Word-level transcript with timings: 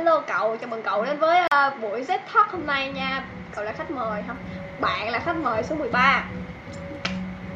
hello 0.00 0.20
cậu 0.20 0.56
chào 0.56 0.70
mừng 0.70 0.82
cậu 0.82 1.04
đến 1.04 1.18
với 1.18 1.40
uh, 1.42 1.82
buổi 1.82 2.02
Z 2.02 2.18
Talk 2.34 2.50
hôm 2.50 2.66
nay 2.66 2.92
nha. 2.92 3.24
Cậu 3.54 3.64
là 3.64 3.72
khách 3.72 3.90
mời 3.90 4.22
không 4.26 4.36
bạn 4.80 5.10
là 5.10 5.18
khách 5.18 5.36
mời 5.36 5.62
số 5.62 5.74
13 5.74 6.24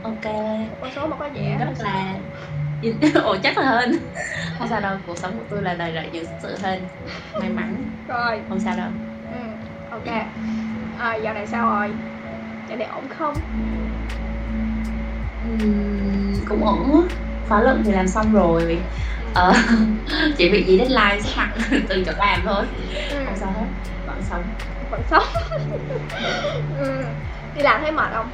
ok. 0.03 0.25
Một 0.25 0.77
con 0.81 0.91
số 0.97 1.07
mà 1.07 1.17
có 1.17 1.29
vẻ 1.35 1.57
rất 1.59 1.67
là 1.79 2.15
ồ 3.23 3.37
chắc 3.43 3.59
là 3.59 3.65
hơn 3.65 3.93
không 4.59 4.69
sao 4.69 4.81
đâu 4.81 4.97
cuộc 5.07 5.19
sống 5.19 5.33
của 5.39 5.45
tôi 5.51 5.63
là 5.63 5.75
đầy 5.75 5.93
rẫy 5.95 6.09
những 6.13 6.25
sự 6.43 6.57
hên 6.63 6.83
may 7.41 7.49
mắn. 7.49 7.77
Rồi. 8.09 8.41
Không 8.49 8.61
sao 8.61 8.77
đâu. 8.77 8.89
Ừ, 9.33 9.41
ok. 9.91 10.17
À, 10.99 11.15
dạo 11.15 11.35
này 11.35 11.47
sao 11.47 11.71
rồi? 11.71 11.91
Dạo 12.69 12.79
này 12.79 12.89
ổn 12.89 13.05
không? 13.19 13.35
Uhm, 15.53 16.35
cũng 16.49 16.67
ổn 16.67 17.09
khóa 17.49 17.61
luận 17.61 17.83
thì 17.85 17.93
làm 17.93 18.09
xong 18.09 18.33
rồi 18.33 18.79
ờ, 19.35 19.53
chỉ 20.37 20.49
bị 20.49 20.65
gì 20.65 20.79
deadline 20.79 21.31
mặt 21.37 21.51
từ 21.89 22.05
chỗ 22.07 22.13
làm 22.19 22.41
thôi. 22.45 22.65
Ừ. 23.11 23.17
không 23.27 23.37
sao 23.37 23.53
hết 23.53 23.67
vẫn 24.07 24.23
sống. 24.31 24.43
Vẫn 24.91 25.01
sống. 25.11 25.25
Ừ. 26.79 27.05
đi 27.57 27.63
làm 27.63 27.81
thấy 27.83 27.93
mệt 27.93 28.11
không? 28.15 28.31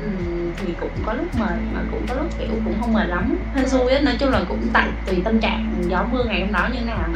Ừ, 0.00 0.08
thì 0.56 0.74
cũng 0.80 0.90
có 1.06 1.12
lúc 1.12 1.26
mệt 1.40 1.56
mà 1.74 1.80
cũng 1.90 2.06
có 2.08 2.14
lúc 2.14 2.38
kiểu 2.38 2.48
cũng 2.64 2.74
không 2.80 2.92
mệt 2.92 3.06
lắm 3.06 3.36
hên 3.54 3.68
xui 3.68 3.92
á. 3.92 4.00
Nói 4.00 4.16
chung 4.18 4.30
là 4.30 4.40
cũng 4.48 4.68
tại 4.72 4.88
tùy 5.06 5.22
tâm 5.24 5.40
trạng 5.40 5.74
gió 5.88 6.04
mưa 6.12 6.24
ngày 6.24 6.40
hôm 6.40 6.52
đó 6.52 6.68
như 6.72 6.78
thế 6.78 6.84
nào. 6.84 7.08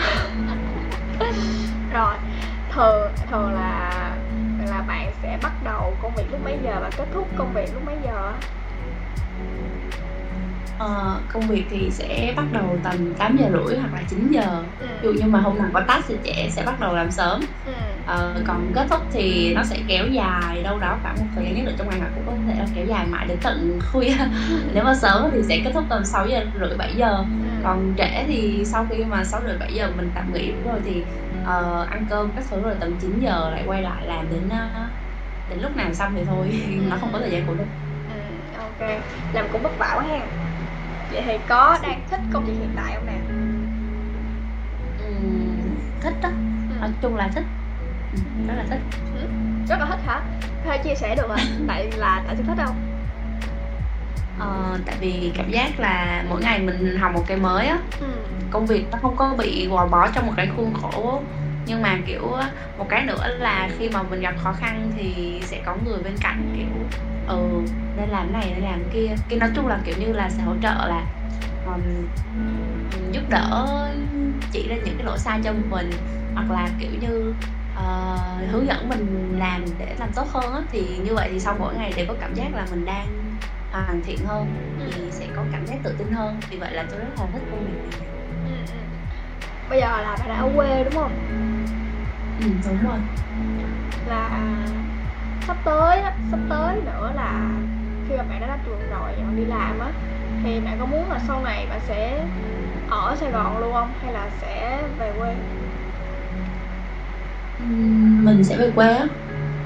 Rồi 1.92 2.14
thường 2.73 3.12
thường 3.30 3.53
là 3.55 3.91
là 4.70 4.83
bạn 4.89 5.12
sẽ 5.23 5.39
bắt 5.42 5.53
đầu 5.64 5.95
công 6.03 6.12
việc 6.17 6.25
lúc 6.30 6.41
mấy 6.45 6.59
giờ 6.64 6.78
và 6.80 6.91
kết 6.97 7.05
thúc 7.14 7.28
công 7.39 7.53
việc 7.55 7.75
lúc 7.75 7.83
mấy 7.87 7.97
giờ 8.05 8.33
Ờ, 10.79 11.21
công 11.33 11.43
việc 11.48 11.66
thì 11.71 11.91
sẽ 11.91 12.33
bắt 12.37 12.45
đầu 12.53 12.79
tầm 12.84 13.15
8 13.15 13.37
giờ 13.37 13.47
rưỡi 13.53 13.79
hoặc 13.79 13.95
là 13.95 14.03
9 14.11 14.28
giờ. 14.31 14.64
Ừ. 14.78 14.87
ví 15.03 15.09
dụ 15.09 15.12
như 15.12 15.27
mà 15.31 15.41
hôm 15.41 15.59
nào 15.59 15.70
có 15.75 15.81
task 15.89 16.05
thì 16.09 16.14
trẻ 16.25 16.48
sẽ 16.50 16.62
bắt 16.67 16.81
đầu 16.81 16.97
làm 16.97 17.11
sớm. 17.11 17.41
Ừ. 17.64 17.73
ờ, 18.06 18.42
còn 18.47 18.73
kết 18.75 18.87
thúc 18.91 19.00
thì 19.12 19.55
nó 19.55 19.62
sẽ 19.65 19.77
kéo 19.89 20.06
dài 20.06 20.62
đâu 20.62 20.78
đó 20.78 20.98
khoảng 21.03 21.17
một 21.19 21.27
thời 21.34 21.45
gian 21.45 21.55
nhất 21.55 21.62
định 21.67 21.75
trong 21.78 21.91
ngày 21.91 21.98
hoặc 22.00 22.11
cũng 22.15 22.27
có 22.27 22.33
thể 22.47 22.55
là 22.59 22.67
kéo 22.75 22.87
dài 22.87 23.06
mãi 23.06 23.27
đến 23.28 23.39
tận 23.42 23.78
khuya. 23.92 24.17
Nếu 24.75 24.84
mà 24.84 24.95
sớm 24.95 25.31
thì 25.33 25.39
sẽ 25.48 25.61
kết 25.65 25.70
thúc 25.75 25.84
tầm 25.91 26.05
6 26.05 26.27
giờ 26.28 26.45
rưỡi 26.61 26.77
7 26.78 26.95
giờ. 26.97 27.17
Ừ. 27.19 27.25
còn 27.65 27.95
trễ 27.98 28.25
thì 28.27 28.65
sau 28.72 28.87
khi 28.91 29.05
mà 29.05 29.25
6 29.25 29.41
rưỡi 29.47 29.59
7 29.59 29.75
giờ 29.75 29.91
mình 29.97 30.11
tạm 30.15 30.33
nghỉ 30.33 30.53
rồi 30.65 30.81
thì 30.84 31.03
uh, 31.43 31.89
ăn 31.91 32.06
cơm 32.11 32.31
các 32.37 32.45
thứ 32.50 32.61
rồi 32.62 32.75
tầm 32.81 32.97
9 33.00 33.20
giờ 33.20 33.50
lại 33.50 33.65
quay 33.67 33.83
lại 33.83 34.06
làm 34.06 34.27
đến 34.31 34.47
uh, 34.47 34.91
đến 35.50 35.59
lúc 35.62 35.77
nào 35.77 35.95
xong 35.95 36.12
thì 36.17 36.25
thôi. 36.27 36.50
Nó 36.91 36.97
không 37.00 37.11
có 37.12 37.19
thời 37.19 37.31
gian 37.31 37.45
cố 37.47 37.55
định 37.55 37.69
ừ, 38.09 38.59
ok. 38.59 38.91
Làm 39.33 39.47
cũng 39.53 39.62
vất 39.62 39.78
vả 39.78 39.93
quá 39.97 40.05
ha 40.09 40.45
vậy 41.12 41.23
thì 41.27 41.39
có 41.49 41.79
đang 41.83 42.01
thích 42.11 42.21
công 42.33 42.45
việc 42.45 42.53
hiện 42.59 42.71
tại 42.77 42.95
không 42.95 43.07
nè? 43.07 43.19
Ừ, 44.99 45.12
thích 46.01 46.15
đó 46.23 46.29
nói 46.81 46.91
chung 47.03 47.17
là 47.17 47.29
thích. 47.35 47.45
Ừ, 48.12 48.19
rất 48.49 48.55
là 48.57 48.65
thích. 48.71 48.81
Ừ. 49.15 49.29
rất 49.69 49.77
là 49.81 49.87
thích 49.87 50.01
hả? 50.07 50.21
Có 50.65 50.71
thể 50.71 50.79
chia 50.84 50.95
sẻ 50.95 51.17
được 51.17 51.29
hả 51.37 51.45
tại 51.69 51.91
là 51.97 52.23
tại 52.27 52.37
sao 52.37 52.45
thích 52.57 52.65
không? 52.67 52.77
Ờ, 54.39 54.79
tại 54.87 54.95
vì 55.01 55.33
cảm 55.37 55.51
giác 55.51 55.81
là 55.81 56.25
mỗi 56.29 56.43
ngày 56.43 56.59
mình 56.61 56.97
học 56.97 57.12
một 57.15 57.25
cái 57.27 57.37
mới 57.37 57.67
á. 57.67 57.79
Ừ. 58.01 58.07
công 58.51 58.67
việc 58.67 58.87
nó 58.93 58.99
không 59.03 59.17
có 59.17 59.34
bị 59.39 59.67
gò 59.67 59.87
bó 59.87 60.09
trong 60.09 60.27
một 60.27 60.33
cái 60.37 60.49
khuôn 60.57 60.75
khổ 60.75 61.23
nhưng 61.67 61.83
mà 61.83 61.98
kiểu 62.06 62.36
một 62.78 62.86
cái 62.89 63.05
nữa 63.05 63.27
là 63.39 63.69
khi 63.78 63.89
mà 63.89 64.03
mình 64.03 64.20
gặp 64.20 64.34
khó 64.42 64.53
khăn 64.53 64.92
thì 64.97 65.41
sẽ 65.42 65.62
có 65.67 65.77
người 65.84 65.98
bên 66.05 66.14
cạnh 66.20 66.55
kiểu 66.56 67.00
ừ 67.27 67.62
nên 67.97 68.09
làm 68.09 68.33
này 68.33 68.53
nên 68.55 68.64
làm 68.64 68.83
kia. 68.92 69.14
Cái 69.28 69.39
nói 69.39 69.50
chung 69.55 69.67
là 69.67 69.81
kiểu 69.84 69.94
như 69.98 70.12
là 70.12 70.31
sẽ 70.31 70.42
hỗ 70.42 70.53
trợ 70.62 70.87
là 70.89 71.05
um, 71.67 71.83
giúp 73.12 73.22
đỡ 73.28 73.67
chỉ 74.53 74.69
ra 74.69 74.77
những 74.77 74.97
cái 74.97 75.06
lỗi 75.06 75.19
sai 75.19 75.41
cho 75.44 75.53
mình 75.70 75.91
hoặc 76.34 76.50
là 76.50 76.69
kiểu 76.81 76.91
như 77.00 77.34
uh, 77.75 78.50
hướng 78.50 78.66
dẫn 78.66 78.88
mình 78.88 79.34
làm 79.38 79.65
để 79.78 79.94
làm 79.98 80.09
tốt 80.15 80.27
hơn 80.33 80.53
á 80.54 80.60
thì 80.72 80.87
như 81.04 81.15
vậy 81.15 81.28
thì 81.33 81.41
sau 81.41 81.56
mỗi 81.59 81.75
ngày 81.75 81.93
đều 81.97 82.06
có 82.09 82.15
cảm 82.21 82.34
giác 82.34 82.54
là 82.54 82.66
mình 82.71 82.84
đang 82.84 83.06
hoàn 83.72 84.03
thiện 84.06 84.19
hơn 84.27 84.47
thì 84.78 85.00
sẽ 85.10 85.27
có 85.37 85.43
cảm 85.53 85.66
giác 85.66 85.77
tự 85.83 85.94
tin 85.98 86.12
hơn. 86.12 86.41
Vì 86.50 86.56
vậy 86.56 86.72
là 86.72 86.84
tôi 86.91 86.98
rất 86.98 87.09
là 87.19 87.27
thích 87.33 87.43
công 87.50 87.65
việc 87.65 87.78
này. 87.91 88.09
Ừ, 88.44 88.50
ừ, 88.50 88.72
ừ 88.72 88.96
bây 89.69 89.81
giờ 89.81 90.00
là 90.00 90.16
bạn 90.19 90.28
đã 90.28 90.37
ở 90.37 90.50
quê 90.56 90.84
đúng 90.84 90.94
không? 90.94 91.12
Ừ 92.41 92.47
đúng 92.65 92.78
rồi. 92.82 92.99
Là 94.06 94.31
sắp 95.47 95.56
tới 95.65 96.00
á 96.00 96.12
sắp 96.31 96.41
tới 96.50 96.81
nữa 96.87 97.12
là 97.15 97.50
khi 98.09 98.16
mà 98.16 98.22
bạn 98.22 98.41
đã 98.41 98.47
ra 98.47 98.59
trường 98.66 98.81
rồi 98.91 99.12
bạn 99.16 99.37
đi 99.37 99.44
làm 99.44 99.78
á 99.78 99.93
thì 100.44 100.60
bạn 100.60 100.78
có 100.78 100.87
muốn 100.87 101.10
là 101.10 101.19
sau 101.27 101.43
này 101.43 101.66
bạn 101.71 101.81
sẽ 101.88 102.27
ở 102.88 103.16
Sài 103.21 103.31
Gòn 103.31 103.59
luôn 103.59 103.72
không? 103.72 103.94
Hay 104.03 104.12
là 104.12 104.31
sẽ 104.41 104.82
về 104.99 105.12
quê? 105.19 105.34
Mình 108.22 108.44
sẽ 108.44 108.56
về 108.56 108.71
quê 108.75 108.93
á. 108.93 109.06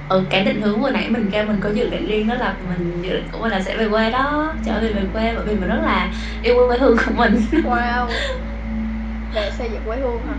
Ừ, 0.08 0.24
cái 0.30 0.44
định 0.44 0.62
hướng 0.62 0.80
vừa 0.82 0.90
nãy 0.90 1.08
mình 1.10 1.30
kêu 1.32 1.46
mình 1.46 1.60
có 1.60 1.68
dự 1.68 1.90
định 1.90 2.06
riêng 2.06 2.28
đó 2.28 2.34
là 2.34 2.56
mình 2.68 3.02
dự 3.02 3.12
định 3.12 3.28
của 3.32 3.38
mình 3.40 3.50
là 3.50 3.60
sẽ 3.60 3.76
về 3.76 3.88
quê 3.88 4.10
đó 4.10 4.54
trở 4.64 4.80
về 4.80 4.92
về 4.92 5.02
quê 5.12 5.34
bởi 5.36 5.44
vì 5.44 5.54
mình 5.54 5.68
rất 5.68 5.80
là 5.82 6.12
yêu 6.42 6.54
quê 6.68 6.78
hương 6.78 6.96
của 7.06 7.12
mình. 7.16 7.34
Wow 7.50 8.08
về 9.34 9.50
xây 9.58 9.70
dựng 9.70 9.84
quê 9.84 9.98
hương 9.98 10.22
hả? 10.26 10.34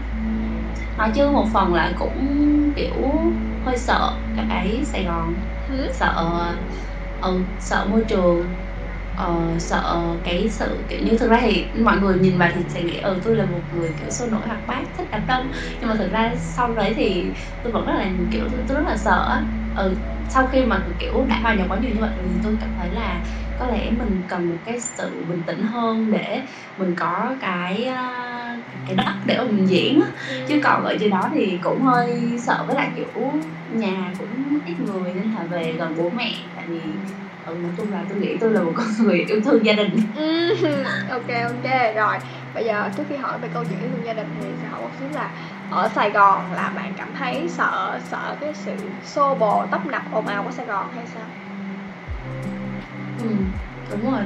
Nói 0.98 1.12
chứ 1.16 1.30
một 1.30 1.46
phần 1.54 1.74
là 1.74 1.92
cũng 2.00 2.18
kiểu 2.76 3.12
hơi 3.66 3.78
sợ 3.78 4.12
cái 4.50 4.84
Sài 4.94 5.04
Gòn. 5.04 5.36
Ừ. 5.70 5.90
sợ 6.00 6.14
ừ, 7.22 7.46
sợ 7.60 7.86
môi 7.90 8.04
trường 8.08 8.42
uh, 9.22 9.62
sợ 9.62 9.98
cái 10.24 10.50
sự 10.50 10.86
kiểu 10.90 11.00
như 11.06 11.18
thực 11.18 11.30
ra 11.30 11.40
thì 11.42 11.66
mọi 11.84 11.98
người 11.98 12.18
nhìn 12.20 12.38
vào 12.38 12.50
thì 12.56 12.62
sẽ 12.70 12.84
nghĩ 12.84 12.98
ừ 12.98 13.22
tôi 13.24 13.36
là 13.36 13.46
một 13.46 13.62
người 13.74 13.94
kiểu 14.00 14.10
sôi 14.10 14.28
nổi 14.30 14.42
hoạt 14.48 14.68
bát 14.68 14.84
thích 14.98 15.08
đám 15.12 15.22
đông. 15.28 15.52
Nhưng 15.80 15.90
mà 15.90 15.96
thực 15.96 16.12
ra 16.12 16.34
sau 16.40 16.74
đấy 16.74 16.94
thì 16.96 17.34
tôi 17.64 17.74
vẫn 17.74 17.86
rất 17.86 17.94
là 17.94 18.12
kiểu 18.32 18.48
tôi, 18.52 18.60
tôi 18.68 18.78
rất 18.78 18.84
là 18.88 18.98
sợ 18.98 19.42
ừ 19.76 19.96
sau 20.30 20.48
khi 20.48 20.66
mà 20.66 20.86
kiểu 21.00 21.26
đã 21.30 21.40
hòa 21.42 21.54
nhập 21.56 21.68
quá 21.70 21.78
nhiều 21.80 21.92
như 21.92 22.02
vậy 22.02 22.10
thì 22.18 22.40
tôi 22.44 22.58
cảm 22.62 22.70
thấy 22.78 22.92
là 22.92 23.22
có 23.56 23.68
lẽ 23.68 23.92
mình 23.92 24.22
cần 24.28 24.50
một 24.50 24.58
cái 24.66 24.80
sự 24.82 25.26
bình 25.28 25.44
tĩnh 25.48 25.64
hơn 25.64 26.12
để 26.12 26.42
mình 26.78 26.96
có 26.98 27.36
cái 27.42 27.88
cái 28.96 29.06
đất 29.06 29.14
để 29.26 29.38
mà 29.38 29.44
mình 29.44 29.70
diễn 29.70 30.00
á. 30.02 30.08
Chứ 30.48 30.60
còn 30.64 30.84
ở 30.84 30.96
trên 31.00 31.10
đó 31.10 31.30
thì 31.34 31.60
cũng 31.64 31.82
hơi 31.82 32.38
sợ 32.48 32.64
với 32.68 32.76
lại 32.76 32.92
kiểu 32.96 33.34
nhà 33.70 34.14
cũng 34.18 34.60
ít 34.66 34.80
người 34.80 35.14
nên 35.14 35.32
là 35.32 35.48
về 35.52 35.76
gần 35.80 35.96
bố 35.98 36.10
mẹ. 36.10 36.32
Tại 36.56 36.66
vì 36.68 36.82
ừ, 37.46 37.56
nói 37.62 37.72
chung 37.78 37.92
là 37.92 38.06
tôi 38.10 38.18
nghĩ 38.20 38.38
tôi 38.42 38.54
là 38.54 38.62
một 38.62 38.74
con 38.76 38.88
người 39.00 39.20
yêu 39.20 39.42
thương 39.46 39.66
gia 39.66 39.74
đình. 39.74 39.96
Ừ, 40.16 40.46
ok 41.10 41.28
ok 41.28 41.96
rồi. 41.96 42.18
Bây 42.54 42.66
giờ 42.66 42.90
trước 42.98 43.04
khi 43.10 43.16
hỏi 43.16 43.40
về 43.40 43.48
câu 43.54 43.64
chuyện 43.70 43.80
yêu 43.80 43.90
thương 43.90 44.06
gia 44.06 44.14
đình 44.14 44.28
thì 44.42 44.48
sẽ 44.62 44.68
hỏi 44.68 44.82
một 44.82 44.92
xíu 45.00 45.10
là 45.10 45.32
ở 45.70 45.90
Sài 45.96 46.12
Gòn 46.12 46.52
là 46.52 46.74
bạn 46.76 46.94
cảm 46.98 47.14
thấy 47.14 47.50
sợ 47.58 48.00
sợ 48.12 48.38
cái 48.42 48.54
sự 48.54 48.76
xô 49.04 49.36
bồ 49.36 49.66
tấp 49.72 49.86
nập 49.86 50.02
ồn 50.12 50.26
ào 50.26 50.44
của 50.44 50.52
Sài 50.52 50.66
Gòn 50.66 50.88
hay 50.96 51.06
sao? 51.08 51.26
Ừ, 53.18 53.26
đúng 53.90 54.12
rồi. 54.12 54.22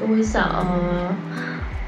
Tôi 0.00 0.24
sợ 0.24 0.64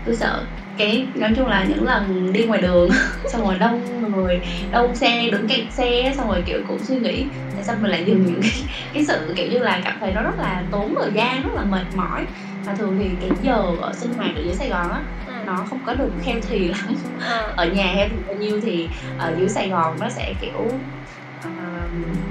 tôi 0.05 0.17
sợ 0.17 0.47
cái 0.79 1.07
nói 1.15 1.31
chung 1.37 1.47
là 1.47 1.65
những 1.65 1.85
lần 1.85 2.33
đi 2.33 2.45
ngoài 2.45 2.61
đường 2.63 2.91
xong 3.33 3.43
rồi 3.43 3.59
đông 3.59 3.99
người 4.13 4.41
đông 4.73 4.95
xe 4.95 5.29
đứng 5.33 5.49
kẹt 5.49 5.73
xe 5.73 6.13
xong 6.17 6.29
rồi 6.29 6.43
kiểu 6.47 6.61
cũng 6.69 6.79
suy 6.79 6.97
nghĩ 6.97 7.25
tại 7.55 7.65
sao 7.65 7.77
mình 7.81 7.91
lại 7.91 8.05
dừng 8.07 8.27
những 8.27 8.41
cái, 8.43 8.53
cái 8.95 9.05
sự 9.05 9.35
kiểu 9.37 9.49
như 9.51 9.59
là 9.59 9.81
cảm 9.85 9.97
thấy 10.01 10.13
nó 10.13 10.23
rất 10.23 10.39
là 10.39 10.65
tốn 10.71 10.95
thời 11.01 11.11
gian 11.15 11.43
rất 11.43 11.55
là 11.55 11.65
mệt 11.65 11.87
mỏi 11.97 12.27
và 12.65 12.75
thường 12.75 12.99
thì 12.99 13.11
cái 13.21 13.31
giờ 13.43 13.63
ở 13.81 13.93
sinh 14.01 14.13
hoạt 14.15 14.31
ở 14.37 14.43
dưới 14.45 14.55
Sài 14.55 14.69
Gòn 14.69 14.91
á 14.91 15.01
ừ. 15.27 15.33
nó 15.47 15.67
không 15.71 15.85
có 15.87 15.95
được 15.95 16.13
healthy 16.25 16.59
lắm 16.69 16.95
ừ. 17.29 17.53
ở 17.57 17.67
nhà 17.67 17.87
healthy 17.87 18.17
bao 18.27 18.37
nhiêu 18.37 18.61
thì 18.61 18.89
ở 19.19 19.35
dưới 19.39 19.49
Sài 19.49 19.69
Gòn 19.69 19.97
nó 20.01 20.09
sẽ 20.09 20.35
kiểu 20.41 20.69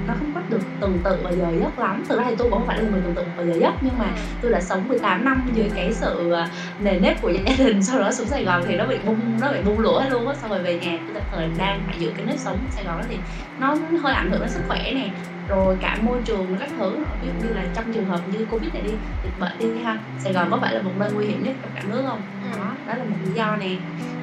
nó 0.06 0.14
không 0.18 0.34
có 0.34 0.37
được 0.50 0.60
tuần 0.80 0.98
tự 1.04 1.18
và 1.22 1.30
giờ 1.30 1.46
giấc 1.60 1.78
lắm. 1.78 2.04
Thực 2.08 2.18
ra 2.18 2.24
thì 2.28 2.34
tôi 2.38 2.50
cũng 2.50 2.58
không 2.58 2.66
phải 2.66 2.78
là 2.78 2.90
người 2.90 3.00
tuần 3.04 3.14
tự 3.14 3.22
và 3.36 3.44
giờ 3.44 3.54
giấc, 3.60 3.74
nhưng 3.82 3.98
mà 3.98 4.12
tôi 4.42 4.52
đã 4.52 4.60
sống 4.60 4.88
18 4.88 5.24
năm 5.24 5.50
dưới 5.54 5.70
cái 5.76 5.92
sự 5.92 6.32
ờ, 6.32 6.46
nề 6.80 6.98
nếp 6.98 7.22
của 7.22 7.30
gia 7.30 7.56
đình, 7.58 7.82
sau 7.82 7.98
đó 7.98 8.12
xuống 8.12 8.26
Sài 8.26 8.44
Gòn 8.44 8.64
thì 8.68 8.76
nó 8.76 8.86
bị 8.86 8.96
bung, 9.06 9.40
nó 9.40 9.52
bị 9.52 9.58
bung 9.64 9.78
lũa 9.78 10.02
luôn 10.10 10.28
á. 10.28 10.34
Sau 10.40 10.50
rồi 10.50 10.62
về 10.62 10.80
nhà 10.80 10.98
tôi 11.06 11.14
tạm 11.14 11.22
thời 11.32 11.48
đang 11.58 11.80
phải 11.86 11.96
giữ 11.98 12.12
cái 12.16 12.26
nếp 12.26 12.38
sống 12.38 12.58
Sài 12.70 12.84
Gòn 12.84 12.98
đó 12.98 13.04
thì 13.08 13.16
nó 13.58 13.76
hơi 14.02 14.14
ảnh 14.14 14.30
hưởng 14.30 14.40
đến 14.40 14.50
sức 14.50 14.62
khỏe 14.68 14.92
nè 14.94 15.10
rồi 15.48 15.76
cả 15.80 15.98
môi 16.02 16.18
trường 16.24 16.56
các 16.60 16.68
thứ 16.78 16.96
ví 17.22 17.28
dụ 17.28 17.48
như 17.48 17.54
là 17.54 17.64
trong 17.74 17.92
trường 17.92 18.04
hợp 18.04 18.20
như 18.32 18.46
covid 18.50 18.74
này 18.74 18.82
đi 18.82 18.92
dịch 19.24 19.40
bệnh 19.40 19.58
đi 19.58 19.82
ha 19.84 19.98
sài 20.18 20.32
gòn 20.32 20.48
có 20.50 20.58
phải 20.60 20.74
là 20.74 20.82
một 20.82 20.90
nơi 20.98 21.10
nguy 21.12 21.26
hiểm 21.26 21.44
nhất 21.44 21.56
trong 21.62 21.70
cả 21.74 21.82
nước 21.88 22.02
không 22.06 22.20
ừ. 22.52 22.58
đó 22.58 22.72
đó 22.86 22.94
là 22.94 23.04
một 23.04 23.16
lý 23.24 23.32
do 23.34 23.56
nè 23.56 23.76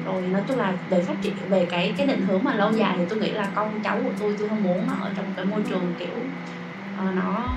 rồi 0.06 0.22
nói 0.22 0.42
chung 0.48 0.58
là 0.58 0.72
về 0.90 1.02
phát 1.02 1.14
triển 1.22 1.34
về 1.48 1.66
cái 1.70 1.94
cái 1.96 2.06
định 2.06 2.26
hướng 2.26 2.44
mà 2.44 2.54
lâu 2.54 2.72
dài 2.72 2.94
thì 2.98 3.04
tôi 3.08 3.18
nghĩ 3.18 3.30
là 3.30 3.48
con 3.54 3.80
cháu 3.84 3.98
của 4.04 4.10
tôi 4.20 4.34
tôi 4.38 4.48
không 4.48 4.62
muốn 4.62 4.86
nó 4.86 4.94
ở 5.02 5.10
trong 5.16 5.26
cái 5.36 5.44
môi 5.44 5.60
trường 5.68 5.94
kiểu 5.98 6.08
uh, 7.08 7.14
nó 7.14 7.48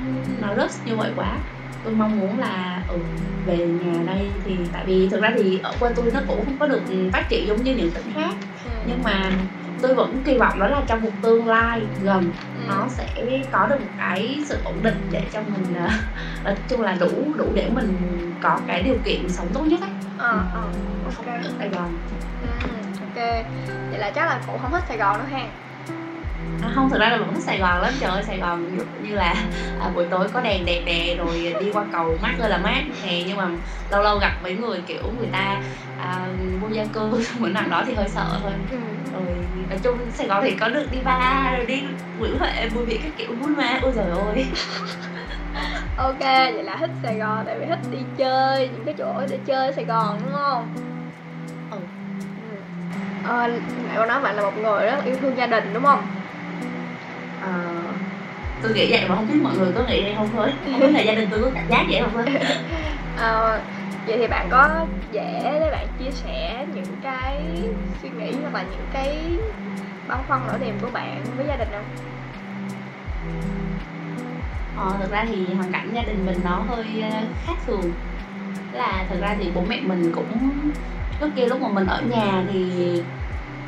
nó 0.42 0.54
rất 0.54 0.72
như 0.86 0.96
vậy 0.96 1.12
quá 1.16 1.38
tôi 1.84 1.94
mong 1.94 2.20
muốn 2.20 2.40
là 2.40 2.84
ừ, 2.90 2.98
về 3.46 3.58
nhà 3.58 4.04
đây 4.06 4.28
thì 4.46 4.56
tại 4.74 4.84
vì 4.86 5.10
thực 5.10 5.22
ra 5.22 5.32
thì 5.36 5.60
ở 5.64 5.74
quê 5.80 5.92
tôi 5.96 6.12
nó 6.14 6.20
cũng 6.28 6.46
không 6.46 6.58
có 6.60 6.68
được 6.68 6.82
phát 7.14 7.30
triển 7.30 7.48
giống 7.48 7.64
như 7.64 7.76
những 7.76 7.92
tỉnh 7.92 8.12
khác 8.16 8.34
ừ. 8.66 8.72
nhưng 8.88 9.04
mà 9.04 9.32
tôi 9.82 9.96
vẫn 9.96 10.22
kỳ 10.26 10.38
vọng 10.38 10.60
đó 10.60 10.68
là 10.68 10.82
trong 10.88 11.02
một 11.02 11.12
tương 11.22 11.48
lai 11.48 11.82
gần. 12.04 12.32
Nó 12.70 12.88
sẽ 12.90 13.06
có 13.52 13.68
được 13.68 13.80
một 13.80 13.92
cái 13.98 14.40
sự 14.46 14.58
ổn 14.66 14.76
định 14.84 15.08
để 15.12 15.24
cho 15.34 15.42
mình 15.42 15.76
uh, 15.86 15.92
nói 16.44 16.56
chung 16.68 16.82
là 16.82 16.98
đủ 17.00 17.34
đủ 17.38 17.46
để 17.56 17.70
mình 17.74 17.98
có 18.44 18.60
cái 18.68 18.84
điều 18.84 18.98
kiện 19.06 19.30
sống 19.30 19.48
tốt 19.54 19.62
nhất 19.62 19.82
ấy 19.82 19.90
ờ 20.18 20.40
ờ 20.54 20.64
ok. 21.06 21.26
Ở 21.26 21.52
Sài 21.60 21.70
Gòn. 21.70 21.98
Ừ, 22.42 22.68
ok. 23.02 23.46
Vậy 23.90 24.00
là 24.00 24.12
chắc 24.16 24.26
là 24.26 24.40
cụ 24.48 24.54
không 24.62 24.72
thích 24.72 24.84
sài 24.88 24.98
gòn 24.98 25.18
nữa 25.20 25.26
ha 25.32 25.48
À, 26.62 26.72
không 26.76 26.90
thực 26.90 27.00
ra 27.00 27.10
là 27.10 27.18
vẫn 27.18 27.34
thích 27.34 27.44
Sài 27.44 27.58
Gòn 27.60 27.82
lắm 27.82 27.94
trời 28.00 28.12
ơi. 28.12 28.24
Sài 28.24 28.38
Gòn 28.38 28.66
ví 28.66 28.78
dụ 28.78 29.10
như 29.10 29.16
là 29.16 29.34
à, 29.82 29.90
buổi 29.96 30.06
tối 30.12 30.28
có 30.34 30.42
đèn 30.42 30.66
đẹp 30.66 30.82
nè 30.86 31.16
rồi 31.18 31.56
đi 31.60 31.72
qua 31.74 31.84
cầu 31.92 32.18
mát 32.22 32.34
ơi 32.40 32.50
là 32.50 32.58
mát 32.58 32.82
nè. 33.04 33.24
Nhưng 33.28 33.38
mà 33.38 33.48
lâu 33.90 34.04
lâu 34.04 34.18
gặp 34.18 34.32
mấy 34.44 34.56
người 34.56 34.82
kiểu 34.88 35.04
người 35.20 35.30
ta 35.32 35.62
à, 36.02 36.28
vô 36.62 36.68
gia 36.72 36.86
cư 36.86 37.26
bữa 37.40 37.50
nào 37.50 37.64
đó 37.70 37.84
thì 37.88 37.94
hơi 37.94 38.10
sợ 38.10 38.26
thôi. 38.44 38.52
Ừ. 38.72 38.78
rồi 39.14 39.36
nói 39.70 39.80
chung 39.84 39.98
Sài 40.14 40.28
Gòn 40.28 40.44
thì 40.44 40.56
có 40.60 40.70
được 40.70 40.86
đi 40.92 40.98
bar 41.04 41.58
rồi 41.58 41.66
đi 41.66 41.84
Nguyễn 42.20 42.40
Huệ 42.40 42.70
Bùi 42.76 42.86
Viện 42.86 43.02
các 43.04 43.12
kiểu 43.18 43.36
vui 43.36 43.56
mà. 43.56 43.80
Ôi 43.82 43.92
trời 43.96 44.12
ơi. 44.12 44.46
Ok 45.98 46.20
vậy 46.20 46.64
là 46.64 46.78
thích 46.80 46.90
sài 47.04 47.16
gòn 47.18 47.44
tại 47.46 47.60
vì 47.60 47.66
thích 47.66 47.80
đi 47.92 47.98
chơi 48.18 48.68
những 48.68 48.86
cái 48.86 48.96
chỗ 48.98 49.22
để 49.30 49.40
chơi 49.46 49.74
sài 49.74 49.86
gòn 49.86 50.20
đúng 50.24 50.34
không? 50.34 50.68
Ừ. 51.72 51.78
Ừ. 52.52 52.58
ờ, 53.28 53.48
mẹ 53.88 53.96
con 53.98 54.08
nói 54.08 54.22
bạn 54.22 54.36
là 54.36 54.42
một 54.42 54.58
người 54.58 54.86
rất 54.86 55.06
yêu 55.06 55.16
thương 55.22 55.38
gia 55.38 55.48
đình 55.48 55.74
đúng 55.74 55.84
không 55.84 56.02
Ờ, 57.50 57.94
tôi 58.62 58.74
nghĩ 58.74 58.92
vậy 58.92 59.06
mà 59.10 59.16
không 59.16 59.28
biết 59.28 59.40
mọi 59.44 59.54
người 59.58 59.72
có 59.76 59.84
nghĩ 59.88 60.04
vậy 60.04 60.14
không 60.18 60.30
thôi. 60.36 60.54
Không 60.72 60.80
biết 60.80 60.92
là 60.92 61.00
gia 61.00 61.14
đình 61.14 61.30
tôi 61.32 61.42
có 61.42 61.50
cảm 61.56 61.70
giác 61.70 61.86
vậy 61.90 62.02
không 62.02 62.12
thôi. 62.14 62.26
Ờ, 63.18 63.60
vậy 64.08 64.18
thì 64.18 64.28
bạn 64.28 64.48
có 64.52 64.86
dễ 65.12 65.58
để 65.60 65.72
bạn 65.72 65.88
chia 66.00 66.12
sẻ 66.12 66.66
những 66.76 66.98
cái 67.04 67.42
suy 68.02 68.10
nghĩ 68.10 68.32
hoặc 68.42 68.54
là 68.54 68.64
những 68.72 68.88
cái 68.94 69.38
băn 70.08 70.18
khoăn 70.28 70.42
nỗi 70.48 70.60
niềm 70.60 70.76
của 70.82 70.88
bạn 70.94 71.24
với 71.38 71.46
gia 71.48 71.56
đình 71.56 71.68
không? 71.72 71.86
Ờ, 74.78 74.94
thực 75.02 75.12
ra 75.12 75.26
thì 75.30 75.54
hoàn 75.54 75.72
cảnh 75.72 75.90
gia 75.94 76.02
đình 76.02 76.26
mình 76.26 76.40
nó 76.44 76.64
hơi 76.68 77.04
ờ, 77.12 77.20
khác 77.48 77.54
thường. 77.68 77.92
Là 78.74 79.06
thực 79.10 79.22
ra 79.22 79.36
thì 79.40 79.52
bố 79.56 79.64
mẹ 79.70 79.80
mình 79.86 80.12
cũng 80.16 80.50
trước 81.20 81.30
kia 81.36 81.46
lúc 81.46 81.62
mà 81.62 81.68
mình 81.68 81.86
ở 81.88 82.02
nhà 82.10 82.44
thì 82.54 82.64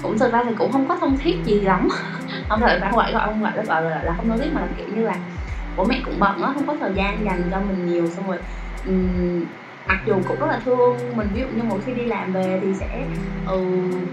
cũng 0.04 0.18
thực 0.18 0.33
ra 0.33 0.44
thì 0.45 0.56
cũng 0.57 0.72
không 0.72 0.88
có 0.88 0.98
thân 1.01 1.18
thiết 1.18 1.36
gì 1.45 1.62
lắm 1.62 1.88
không 2.51 2.59
không 2.59 3.00
phải 3.00 3.13
gọi 3.13 3.25
không 3.25 3.42
gọi 3.42 3.51
là 3.56 3.63
gọi 3.63 3.81
là, 3.92 4.03
là 4.03 4.13
không 4.18 4.30
thân 4.30 4.39
thiết 4.39 4.50
mà 4.53 4.62
là 4.62 4.68
kiểu 4.77 4.88
như 4.88 5.01
là 5.03 5.19
bố 5.75 5.86
mẹ 5.86 6.01
cũng 6.06 6.19
bận 6.19 6.42
á 6.42 6.51
không 6.53 6.68
có 6.68 6.75
thời 6.80 6.94
gian 6.95 7.25
dành 7.25 7.48
cho 7.51 7.62
mình 7.62 7.86
nhiều 7.86 8.09
xong 8.09 8.27
rồi 8.27 8.38
ừm, 8.86 9.45
mặc 9.86 10.00
dù 10.07 10.21
cũng 10.27 10.39
rất 10.39 10.48
là 10.50 10.59
thương 10.65 11.18
mình 11.18 11.27
ví 11.33 11.42
dụ 11.42 11.48
như 11.48 11.63
một 11.63 11.80
khi 11.86 11.94
đi 11.94 12.06
làm 12.06 12.33
về 12.33 12.59
thì 12.62 12.74
sẽ 12.80 13.07
ừ, 13.48 13.57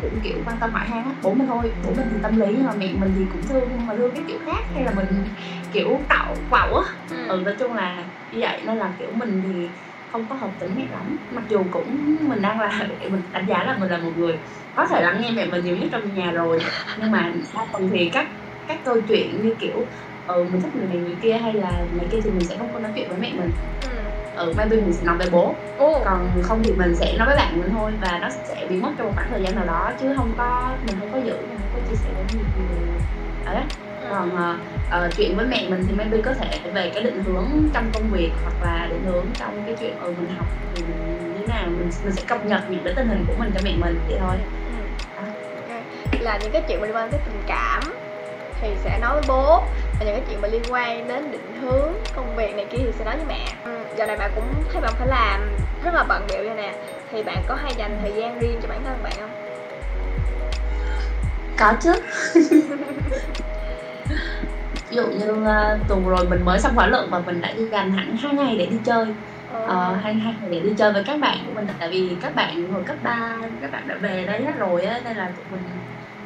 cũng 0.02 0.20
kiểu 0.22 0.38
quan 0.46 0.56
tâm 0.60 0.70
hỏi 0.72 0.84
han 0.86 1.04
á 1.04 1.10
bố 1.22 1.34
mình 1.34 1.46
thôi 1.46 1.72
bố 1.84 1.94
mình 1.96 2.06
thì 2.10 2.16
tâm 2.22 2.40
lý 2.40 2.46
nhưng 2.56 2.66
mà 2.66 2.72
mẹ 2.78 2.92
mình 2.98 3.12
thì 3.16 3.26
cũng 3.32 3.42
thương 3.48 3.68
nhưng 3.76 3.86
mà 3.86 3.96
thương 3.96 4.14
cái 4.14 4.24
kiểu 4.28 4.38
khác 4.46 4.64
hay 4.74 4.84
là 4.84 4.90
mình 4.90 5.24
kiểu 5.72 6.00
cậu 6.08 6.34
quậu 6.50 6.74
á. 6.76 6.84
Ừ 7.28 7.42
nói 7.44 7.54
chung 7.58 7.72
là 7.72 8.04
như 8.30 8.38
vậy 8.40 8.62
nên 8.66 8.76
là 8.78 8.94
kiểu 8.98 9.12
mình 9.12 9.42
thì 9.42 9.70
không 10.12 10.26
có 10.28 10.34
hợp 10.34 10.50
tính 10.58 10.70
mẹ 10.76 10.82
lắm 10.92 11.16
mặc 11.30 11.44
dù 11.48 11.64
cũng 11.70 12.16
mình 12.28 12.42
đang 12.42 12.60
là 12.60 12.88
mình 13.10 13.22
đánh 13.32 13.46
giá 13.46 13.64
là 13.64 13.76
mình 13.80 13.90
là 13.90 13.98
một 13.98 14.10
người 14.16 14.38
có 14.76 14.86
thể 14.86 15.02
lắng 15.02 15.20
nghe 15.20 15.30
mẹ 15.30 15.46
mình 15.46 15.64
nhiều 15.64 15.76
nhất 15.76 15.88
trong 15.92 16.14
nhà 16.14 16.30
rồi. 16.30 16.58
Nhưng 17.00 17.10
mà 17.10 17.32
đa 17.54 17.66
phần 17.72 17.88
thì 17.92 18.10
các 18.12 18.26
các 18.68 18.78
câu 18.84 19.00
chuyện 19.08 19.42
như 19.42 19.54
kiểu 19.54 19.86
ừ 20.26 20.44
mình 20.52 20.62
thích 20.62 20.76
người 20.76 20.86
này 20.86 20.96
người 20.96 21.16
kia 21.22 21.32
hay 21.32 21.52
là 21.52 21.70
này 21.70 22.06
kia 22.10 22.18
thì 22.24 22.30
mình 22.30 22.44
sẽ 22.48 22.56
không 22.56 22.72
có 22.72 22.78
nói 22.78 22.92
chuyện 22.94 23.08
với 23.08 23.18
mẹ 23.18 23.32
mình. 23.36 23.50
Ừ. 23.82 23.88
ừ 24.36 24.54
maybe 24.56 24.76
mình 24.76 24.92
sẽ 24.92 25.06
nói 25.06 25.16
với 25.16 25.28
bố. 25.30 25.54
Ồ, 25.78 26.02
còn 26.04 26.28
không 26.42 26.62
thì 26.64 26.72
mình 26.72 26.94
sẽ 26.94 27.14
nói 27.18 27.26
với 27.26 27.36
bạn 27.36 27.60
mình 27.60 27.70
thôi 27.70 27.92
và 28.00 28.18
nó 28.22 28.28
sẽ 28.30 28.66
biến 28.70 28.82
mất 28.82 28.90
trong 28.98 29.06
một 29.06 29.12
khoảng 29.16 29.28
thời 29.30 29.42
gian 29.42 29.54
nào 29.54 29.64
đó 29.66 29.92
chứ 30.00 30.14
không 30.16 30.34
có 30.38 30.76
mình 30.86 30.96
không 31.00 31.12
có 31.12 31.18
giữ 31.18 31.36
mình 31.48 31.58
không 31.58 31.70
có 31.72 31.80
chia 31.90 31.96
sẻ 31.96 32.08
với 32.14 32.24
nhiều 32.32 32.44
người. 32.56 33.00
Đấy 33.44 33.64
còn 34.10 34.56
ờ, 34.90 35.10
chuyện 35.16 35.36
với 35.36 35.46
mẹ 35.46 35.66
mình 35.68 35.84
thì 35.88 35.94
maybe 35.96 36.18
có 36.24 36.34
thể 36.34 36.60
về 36.74 36.90
cái 36.94 37.02
định 37.02 37.24
hướng 37.24 37.48
trong 37.74 37.90
công 37.94 38.10
việc 38.10 38.30
hoặc 38.42 38.54
là 38.62 38.86
định 38.90 39.04
hướng 39.06 39.26
trong 39.38 39.62
cái 39.66 39.74
chuyện 39.80 39.98
ừ 40.00 40.14
mình 40.20 40.36
học 40.36 40.46
thì 40.74 40.82
mình 40.82 41.34
như 41.34 41.40
thế 41.40 41.46
nào 41.46 41.66
mình 41.66 41.90
mình 42.04 42.12
sẽ 42.12 42.22
cập 42.26 42.46
nhật 42.46 42.60
những 42.70 42.80
cái 42.84 42.94
tình 42.96 43.08
hình 43.08 43.24
của 43.28 43.34
mình 43.38 43.50
cho 43.54 43.60
mẹ 43.64 43.72
mình 43.76 44.00
vậy 44.08 44.18
thôi 44.20 44.36
Ừ. 45.18 46.20
Là 46.20 46.38
những 46.42 46.52
cái 46.52 46.62
chuyện 46.68 46.80
mà 46.80 46.86
liên 46.86 46.96
quan 46.96 47.10
tới 47.10 47.20
tình 47.24 47.42
cảm 47.46 47.80
thì 48.60 48.68
sẽ 48.84 48.98
nói 49.00 49.12
với 49.12 49.22
bố 49.28 49.62
và 49.98 50.04
những 50.06 50.14
cái 50.14 50.22
chuyện 50.28 50.40
mà 50.40 50.48
liên 50.48 50.62
quan 50.68 51.08
đến 51.08 51.30
định 51.32 51.58
hướng 51.60 51.92
công 52.16 52.36
việc 52.36 52.56
này 52.56 52.66
kia 52.70 52.78
thì 52.78 52.92
sẽ 52.98 53.04
nói 53.04 53.16
với 53.16 53.26
mẹ 53.28 53.46
ừ. 53.64 53.78
giờ 53.98 54.06
này 54.06 54.16
bạn 54.16 54.30
cũng 54.34 54.44
thấy 54.72 54.82
bạn 54.82 54.92
phải 54.98 55.08
làm 55.08 55.50
rất 55.84 55.94
là 55.94 56.04
bận 56.08 56.26
bịu 56.28 56.38
vậy 56.38 56.54
nè 56.56 56.74
thì 57.12 57.22
bạn 57.22 57.42
có 57.48 57.54
hay 57.54 57.74
dành 57.76 57.98
thời 58.02 58.12
gian 58.12 58.38
riêng 58.38 58.60
cho 58.62 58.68
bản 58.68 58.84
thân 58.84 59.02
bạn 59.02 59.12
không 59.20 59.30
có 61.58 61.72
chứ 61.82 61.92
dụ 64.98 65.06
như 65.06 65.32
uh, 65.32 65.88
tuần 65.88 66.08
rồi 66.08 66.26
mình 66.30 66.44
mới 66.44 66.58
xong 66.58 66.76
khóa 66.76 66.86
luận 66.86 67.08
và 67.10 67.18
mình 67.26 67.40
đã 67.40 67.52
đi 67.52 67.68
dành 67.68 67.92
hẳn 67.92 68.16
hai 68.16 68.34
ngày 68.34 68.56
để 68.58 68.66
đi 68.66 68.76
chơi. 68.84 69.06
Ờ, 69.52 69.96
hai 70.02 70.14
hai 70.14 70.34
ngày 70.40 70.50
để 70.50 70.60
đi 70.60 70.70
chơi 70.78 70.92
với 70.92 71.04
các 71.04 71.20
bạn 71.20 71.38
của 71.46 71.52
mình 71.54 71.66
tại 71.78 71.88
vì 71.88 72.16
các 72.22 72.34
bạn 72.34 72.72
hồi 72.72 72.82
cấp 72.82 72.96
3 73.02 73.36
các 73.60 73.72
bạn 73.72 73.88
đã 73.88 73.94
về 73.94 74.24
đấy 74.26 74.42
hết 74.44 74.58
rồi 74.58 74.84
á 74.84 75.00
nên 75.04 75.16
là 75.16 75.26
tụi 75.36 75.44
mình 75.50 75.60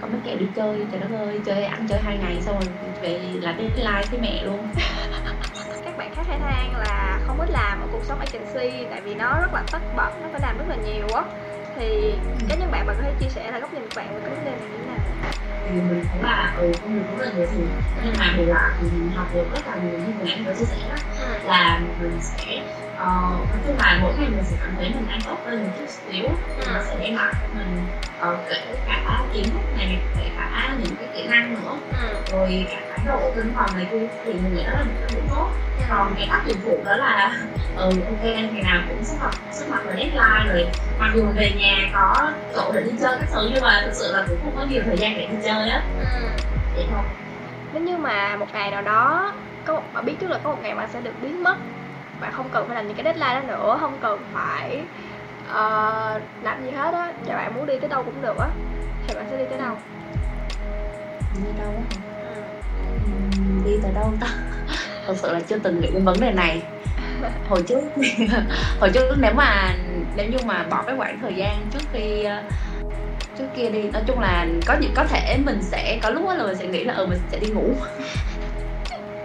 có 0.01 0.09
mấy 0.09 0.21
kẹo 0.25 0.37
đi 0.39 0.47
chơi. 0.57 0.87
Trời 0.93 1.01
đất 1.01 1.19
ơi 1.19 1.41
chơi 1.45 1.65
ăn 1.65 1.87
chơi 1.89 1.99
hai 2.05 2.19
ngày 2.19 2.37
xong 2.41 2.61
rồi 2.61 2.69
về 3.03 3.21
là 3.41 3.55
deadline 3.59 4.03
với 4.11 4.21
mẹ 4.21 4.43
luôn. 4.45 4.69
Các 5.85 5.99
bạn 5.99 6.15
khác 6.15 6.23
hay 6.29 6.39
than 6.39 6.77
là 6.79 7.21
không 7.27 7.39
thích 7.39 7.51
làm 7.51 7.81
ở 7.81 7.87
cuộc 7.93 8.05
sống 8.05 8.19
agency 8.19 8.87
tại 8.91 9.01
vì 9.01 9.15
nó 9.15 9.39
rất 9.41 9.55
là 9.55 9.63
tất 9.73 9.83
bật 9.97 10.11
nó 10.23 10.29
phải 10.33 10.41
làm 10.41 10.59
rất 10.59 10.65
là 10.69 10.77
nhiều 10.77 11.07
á. 11.15 11.23
Thì 11.77 12.15
cá 12.49 12.55
nhân 12.55 12.71
bạn 12.71 12.87
bạn 12.87 12.97
có 12.97 13.03
thể 13.03 13.13
chia 13.21 13.29
sẻ 13.29 13.51
là 13.51 13.59
góc 13.59 13.75
nhìn 13.75 13.83
của 13.83 13.97
bạn 13.97 14.15
về 14.15 14.21
cái 14.21 14.31
vấn 14.31 14.45
đề 14.45 14.51
này 14.51 14.69
như 14.71 14.79
thế 14.79 14.87
nào 14.87 15.33
thì 15.69 15.81
mình 15.81 16.05
thấy 16.13 16.23
là 16.23 16.55
ừ 16.59 16.73
việc 16.85 17.03
cũng 17.11 17.21
là 17.21 17.33
nhiều 17.37 17.47
thứ 17.53 17.63
nhưng 18.05 18.15
mà 18.19 18.33
thì 18.37 18.45
là 18.45 18.77
mình 18.81 19.11
học 19.17 19.27
được 19.35 19.45
rất 19.53 19.67
là 19.67 19.77
nhiều 19.77 19.99
như 19.99 20.15
mình 20.19 20.45
có 20.47 20.53
chia 20.59 20.65
sẻ 20.65 20.77
đó 20.89 20.97
ừ. 21.21 21.49
là 21.49 21.81
mình 22.01 22.19
sẽ 22.21 22.63
ờ, 23.03 23.11
nói 23.51 23.59
chung 23.67 23.77
là 23.79 23.99
mỗi 24.03 24.13
ngày 24.19 24.29
mình 24.29 24.45
sẽ 24.45 24.57
cảm 24.61 24.75
thấy 24.77 24.89
mình 24.95 25.07
đang 25.09 25.21
tốt 25.27 25.37
hơn 25.45 25.63
một 25.65 25.73
chút 25.79 25.87
xíu. 25.89 26.25
Nó 26.73 26.81
sẽ 26.85 26.97
đem 27.01 27.17
lại 27.17 27.33
cho 27.41 27.47
mình 27.59 27.87
ờ, 28.19 28.37
kể 28.51 28.75
cả 28.87 29.21
kiến 29.35 29.45
thức 29.45 29.77
này 29.79 29.99
kể 30.19 30.31
cả 30.37 30.75
những 30.79 30.97
cái 30.97 31.09
kỹ 31.15 31.29
năng 31.29 31.55
nữa. 31.55 31.77
Ừ. 32.03 32.15
rồi 32.33 32.67
cả 32.71 32.81
thái 32.89 33.07
độ 33.07 33.31
tinh 33.37 33.53
thần 33.55 33.67
này 33.77 33.87
kia 33.91 34.07
thì 34.25 34.33
mình 34.33 34.55
nghĩ 34.57 34.63
đó 34.65 34.71
là 34.73 34.83
một 34.85 34.95
cái 35.01 35.09
điểm 35.15 35.25
tốt. 35.31 35.49
Còn 35.89 36.15
cái 36.19 36.29
tác 36.31 36.43
dụng 36.47 36.57
phụ 36.65 36.79
đó 36.85 36.97
là 36.97 37.37
ừ 37.77 37.91
ok 38.07 38.25
ngày 38.25 38.63
nào 38.63 38.83
cũng 38.89 39.05
sắp 39.05 39.17
mặt 39.21 39.35
sắp 39.53 39.67
mặt 39.71 39.87
là 39.87 39.95
deadline 39.97 40.45
rồi. 40.53 40.67
Mặc 40.99 41.11
dù 41.15 41.25
về 41.37 41.53
nhà 41.57 41.91
có 41.93 42.33
chỗ 42.55 42.73
để 42.75 42.83
đi 42.83 42.91
chơi 43.01 43.17
các 43.21 43.29
thứ 43.33 43.51
nhưng 43.55 43.63
mà 43.63 43.81
thực 43.85 43.93
sự 43.95 44.13
là 44.13 44.25
cũng 44.29 44.39
không 44.45 44.57
có 44.57 44.65
nhiều 44.71 44.83
thời 44.87 44.97
gian 44.97 45.15
để 45.17 45.27
đi 45.27 45.37
chơi 45.45 45.69
á. 45.69 45.83
Ừ. 45.99 46.05
vậy 46.75 46.87
thôi. 46.91 47.03
Nếu 47.73 47.83
như 47.83 47.97
mà 47.97 48.37
một 48.37 48.47
ngày 48.53 48.71
nào 48.71 48.83
đó 48.83 49.33
có 49.65 49.81
bạn 49.95 50.05
biết 50.05 50.15
trước 50.21 50.31
là 50.31 50.39
có 50.45 50.51
một 50.51 50.59
ngày 50.63 50.75
bạn 50.75 50.89
sẽ 50.93 51.01
được 51.01 51.13
biến 51.23 51.43
mất 51.43 51.57
bạn 52.23 52.33
không 52.33 52.49
cần 52.53 52.67
phải 52.67 52.77
làm 52.77 52.87
những 52.87 52.97
cái 52.97 53.05
deadline 53.05 53.35
đó 53.35 53.57
nữa 53.57 53.77
không 53.81 53.99
cần 54.03 54.21
phải 54.33 54.81
ờ, 55.49 56.21
làm 56.43 56.65
gì 56.65 56.71
hết 56.71 56.95
á. 56.95 57.13
Và 57.27 57.35
bạn 57.35 57.55
muốn 57.55 57.67
đi 57.67 57.79
tới 57.79 57.89
đâu 57.89 58.03
cũng 58.03 58.23
được 58.23 58.39
á. 58.39 58.49
Thì 59.07 59.15
bạn 59.15 59.27
sẽ 59.31 59.39
đi 59.39 59.45
tới 59.51 59.59
đâu? 59.59 59.75
Đi 61.35 61.49
đâu 61.59 61.73
á 61.77 61.97
ừ. 62.37 62.43
Đi 63.65 63.73
tới 63.83 63.93
đâu 63.95 64.13
ta? 64.21 64.27
Thật 65.07 65.15
sự 65.17 65.33
là 65.33 65.41
chưa 65.41 65.59
từng 65.59 65.81
nghĩ 65.81 65.89
đến 65.93 66.05
vấn 66.05 66.21
đề 66.21 66.33
này. 66.33 66.63
Hồi 67.49 67.63
trước 67.69 67.81
hồi 68.81 68.91
trước 68.95 69.17
nếu 69.21 69.33
mà 69.35 69.75
nếu 70.17 70.27
như 70.27 70.39
mà 70.45 70.67
bỏ 70.71 70.83
cái 70.87 70.97
khoảng 70.99 71.19
thời 71.21 71.35
gian 71.35 71.67
trước 71.73 71.83
khi 71.93 72.25
ờ, 72.25 72.43
trước 73.39 73.45
kia 73.57 73.71
đi 73.71 73.83
nói 73.83 74.03
chung 74.07 74.21
là 74.21 74.47
có 74.67 74.77
có 74.95 75.05
thể 75.05 75.39
mình 75.45 75.59
sẽ 75.63 75.99
có 76.03 76.11
lúc 76.11 76.25
đó 76.27 76.35
là 76.35 76.45
mình 76.45 76.57
sẽ 76.57 76.67
nghĩ 76.67 76.85
là 76.85 76.95
ừ 76.95 77.07
mình 77.07 77.19
sẽ 77.31 77.39
đi 77.39 77.47
ngủ 77.47 77.75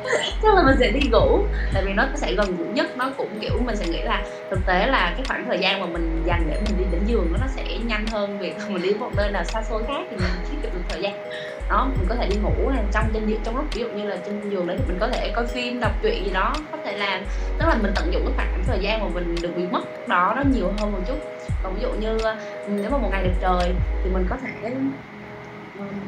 chắc 0.44 0.54
là 0.56 0.64
mình 0.64 0.76
sẽ 0.80 0.92
đi 0.92 1.10
ngủ. 1.12 1.40
Tại 1.74 1.84
vì 1.86 1.94
nó 1.94 2.08
sẽ 2.16 2.34
gần 2.34 2.56
ngủ 2.58 2.66
nhất. 2.74 2.98
Nó 2.98 3.12
cũng, 3.18 3.40
kiểu, 3.42 3.60
mình 3.66 3.76
sẽ 3.76 3.88
nghĩ 3.88 4.02
là 4.02 4.24
thực 4.50 4.60
tế 4.66 4.88
là 4.88 5.14
cái 5.18 5.26
khoảng 5.28 5.46
thời 5.48 5.60
gian 5.60 5.80
mà 5.80 5.86
mình 5.86 6.24
dành 6.26 6.44
để 6.50 6.62
mình 6.66 6.78
đi 6.78 6.84
đến 6.92 7.02
giường 7.06 7.34
nó 7.40 7.48
sẽ 7.56 7.64
nhanh 7.86 8.08
hơn 8.08 8.40
việc 8.40 8.56
mình 8.70 8.82
đi 8.82 8.94
một 8.94 9.10
nơi 9.18 9.32
nào 9.32 9.44
xa 9.44 9.64
xôi 9.64 9.84
khác 9.88 10.02
thì 10.10 10.18
mình 10.18 10.32
tiết 10.52 10.58
kiệm 10.62 10.72
được 10.74 10.82
thời 10.90 11.02
gian. 11.02 11.30
Đó, 11.70 11.90
mình 11.98 12.06
có 12.10 12.16
thể 12.16 12.28
đi 12.28 12.36
ngủ 12.36 12.70
này 12.70 12.84
trong 12.94 13.04
trên 13.14 13.28
giường 13.28 13.40
trong 13.44 13.56
lúc 13.56 13.66
ví 13.74 13.82
dụ 13.82 13.88
như 13.88 14.04
là 14.04 14.18
trên 14.26 14.50
giường 14.50 14.68
đấy 14.68 14.78
thì 14.80 14.84
mình 14.88 14.98
có 15.00 15.08
thể 15.08 15.32
coi 15.36 15.48
phim, 15.48 15.80
đọc 15.80 15.92
truyện 16.02 16.26
gì 16.26 16.32
đó, 16.34 16.54
có 16.72 16.78
thể 16.86 16.98
làm. 16.98 17.24
Tức 17.60 17.66
là 17.68 17.76
mình 17.82 17.92
tận 17.96 18.14
dụng 18.14 18.22
cái 18.26 18.34
khoảng 18.36 18.64
thời 18.68 18.80
gian 18.82 19.02
mà 19.02 19.08
mình 19.14 19.36
được 19.42 19.52
bị 19.58 19.64
mất 19.72 20.08
đó 20.08 20.34
nó 20.36 20.44
nhiều 20.54 20.72
hơn 20.80 20.92
một 20.92 21.00
chút. 21.08 21.18
Còn 21.64 21.76
ví 21.76 21.82
dụ 21.82 21.90
như 21.90 22.18
ừ, 22.18 22.36
nếu 22.68 22.90
mà 22.90 22.98
một 22.98 23.10
ngày 23.12 23.24
đẹp 23.24 23.34
trời 23.42 23.74
thì 24.04 24.10
mình 24.14 24.26
có 24.30 24.38
thể 24.44 24.70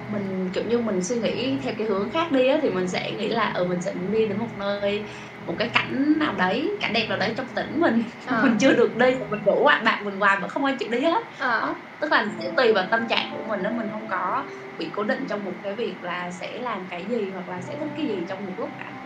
mình 0.07 0.51
kiểu 0.53 0.63
như 0.65 0.79
mình 0.79 1.03
suy 1.03 1.15
nghĩ 1.19 1.61
theo 1.63 1.73
cái 1.77 1.87
hướng 1.87 2.11
khác 2.11 2.31
đi 2.31 2.47
á 2.47 2.59
thì 2.61 2.69
mình 2.69 2.87
sẽ 2.87 3.11
nghĩ 3.17 3.29
là 3.29 3.51
ừ 3.55 3.67
mình 3.67 3.81
sẽ 3.81 3.93
muốn 3.93 4.11
đi 4.11 4.27
đến 4.27 4.37
một 4.39 4.49
nơi 4.57 5.07
một 5.45 5.55
cái 5.59 5.69
cảnh 5.73 6.13
nào 6.19 6.33
đấy 6.37 6.77
cảnh 6.81 6.93
đẹp 6.93 7.05
nào 7.09 7.17
đấy 7.17 7.33
trong 7.37 7.47
tỉnh 7.55 7.79
mình 7.79 8.03
Ờ. 8.25 8.41
mình 8.43 8.57
chưa 8.59 8.73
được 8.75 8.95
đi 8.95 9.11
mình 9.29 9.43
rủ 9.45 9.63
bạn 9.65 9.85
bạn 9.85 10.05
mình 10.05 10.15
hoài 10.15 10.39
mà 10.41 10.47
không 10.47 10.65
ai 10.65 10.75
chịu 10.79 10.89
đi 10.91 10.99
hết 11.01 11.23
đó 11.39 11.83
tức 11.99 12.11
là 12.11 12.25
sẽ 12.39 12.45
tùy 12.57 12.73
vào 12.73 12.87
tâm 12.91 13.07
trạng 13.09 13.31
của 13.31 13.45
mình 13.47 13.63
đó 13.63 13.69
mình 13.77 13.87
không 13.91 14.07
có 14.07 14.47
bị 14.77 14.91
cố 14.95 15.03
định 15.03 15.27
trong 15.29 15.43
một 15.43 15.55
cái 15.63 15.75
việc 15.75 15.99
là 16.01 16.31
sẽ 16.31 16.59
làm 16.61 16.87
cái 16.89 17.07
gì 17.09 17.31
hoặc 17.31 17.49
là 17.49 17.61
sẽ 17.61 17.75
thích 17.79 17.89
cái 17.95 18.05
gì 18.07 18.25
trong 18.29 18.45
một 18.45 18.53
lúc 18.57 18.73
cả. 18.77 18.98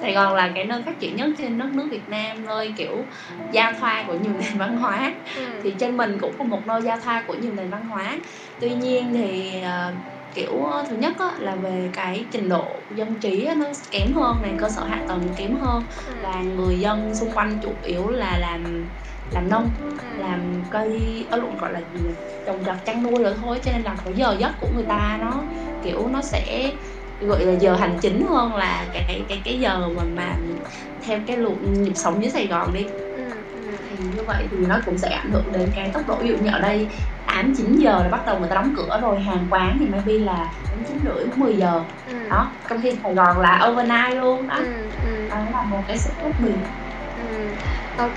Sài 0.00 0.12
Gòn 0.12 0.34
là 0.34 0.52
cái 0.54 0.64
nơi 0.64 0.82
phát 0.86 1.00
triển 1.00 1.16
nhất 1.16 1.30
trên 1.38 1.58
đất 1.58 1.68
nước 1.74 1.88
Việt 1.90 2.08
Nam 2.08 2.44
nơi 2.44 2.74
kiểu 2.76 3.08
giao 3.52 3.72
thoa 3.80 4.04
của 4.06 4.14
nhiều 4.14 4.32
nền 4.32 4.58
văn 4.58 4.76
hóa. 4.76 5.14
Ừ. 5.36 5.42
thì 5.62 5.74
trên 5.80 5.96
mình 5.96 6.18
cũng 6.20 6.36
là 6.38 6.44
một 6.48 6.62
nơi 6.66 6.82
giao 6.82 6.98
thoa 6.98 7.24
của 7.26 7.34
nhiều 7.34 7.52
nền 7.52 7.70
văn 7.70 7.86
hóa. 7.86 8.16
Tuy 8.60 8.74
nhiên 8.74 9.14
thì 9.14 9.60
ờ, 9.60 9.94
kiểu 10.34 10.64
ờ, 10.64 10.84
thứ 10.88 10.96
nhất 10.96 11.14
á, 11.18 11.30
là 11.38 11.56
về 11.56 11.90
cái 11.92 12.28
trình 12.32 12.48
độ 12.48 12.86
dân 12.90 13.20
trí 13.20 13.44
á, 13.44 13.54
nó 13.54 13.66
kém 13.90 14.12
hơn 14.12 14.42
này 14.42 14.54
cơ 14.58 14.68
sở 14.68 14.84
hạ 14.84 15.04
tầng 15.08 15.34
kém 15.36 15.54
hơn. 15.54 15.86
Ừ. 16.06 16.12
và 16.22 16.42
người 16.42 16.80
dân 16.80 17.14
xung 17.14 17.32
quanh 17.34 17.60
chủ 17.62 17.78
yếu 17.82 18.08
là 18.08 18.38
làm 18.38 18.88
làm 19.30 19.48
nông 19.48 19.70
làm 20.18 20.62
cây 20.70 21.26
ở 21.30 21.36
luận 21.36 21.56
gọi 21.56 21.72
là 21.72 21.80
gì 21.92 22.16
trồng 22.46 22.64
trọt 22.64 22.76
chăn 22.84 23.02
nuôi 23.02 23.22
rồi 23.22 23.34
thôi 23.36 23.60
cho 23.64 23.72
nên 23.72 23.82
là 23.82 23.96
cái 24.04 24.14
giờ 24.16 24.36
giấc 24.38 24.52
của 24.60 24.68
người 24.74 24.84
ta 24.88 25.18
nó 25.20 25.44
kiểu 25.82 26.08
nó 26.08 26.22
sẽ 26.22 26.72
gọi 27.26 27.44
là 27.44 27.52
giờ 27.52 27.74
hành 27.74 27.98
chính 28.02 28.26
hơn 28.30 28.54
là 28.54 28.86
cái 28.92 29.24
cái 29.28 29.42
cái, 29.44 29.60
giờ 29.60 29.88
mà 29.96 30.02
mà 30.16 30.36
theo 31.06 31.18
cái 31.26 31.36
luật 31.36 31.56
nhịp 31.62 31.92
sống 31.94 32.22
dưới 32.22 32.30
Sài 32.30 32.46
Gòn 32.46 32.72
đi 32.72 32.84
ừ, 32.84 33.30
ừ. 33.52 33.76
thì 33.90 33.96
như 33.96 34.22
vậy 34.26 34.44
thì 34.50 34.56
nó 34.68 34.80
cũng 34.86 34.98
sẽ 34.98 35.08
ảnh 35.08 35.30
hưởng 35.30 35.52
đến 35.52 35.70
cái 35.74 35.90
tốc 35.94 36.02
độ 36.08 36.16
ví 36.20 36.28
dụ 36.28 36.36
như 36.36 36.50
ở 36.52 36.60
đây 36.60 36.88
8 37.26 37.52
9 37.56 37.74
giờ 37.74 38.02
là 38.02 38.08
bắt 38.08 38.26
đầu 38.26 38.38
người 38.38 38.48
ta 38.48 38.54
đóng 38.54 38.74
cửa 38.76 38.98
rồi 39.02 39.20
hàng 39.20 39.46
quán 39.50 39.76
thì 39.80 39.86
maybe 39.86 40.12
là 40.12 40.52
đến 40.70 40.84
9 40.88 40.98
rưỡi 41.04 41.26
10 41.36 41.56
giờ 41.56 41.84
ừ. 42.06 42.28
đó 42.30 42.52
trong 42.68 42.80
khi 42.82 42.90
Sài 43.02 43.14
Gòn 43.14 43.40
là 43.40 43.68
overnight 43.70 44.16
luôn 44.22 44.46
đó 44.46 44.56
ừ, 44.56 44.90
ừ. 45.04 45.28
đó 45.30 45.36
là 45.52 45.62
một 45.70 45.84
cái 45.88 45.98
sự 45.98 46.10
khác 46.16 46.30
biệt 46.38 46.54
ừ. 47.16 47.54
ok 47.96 48.16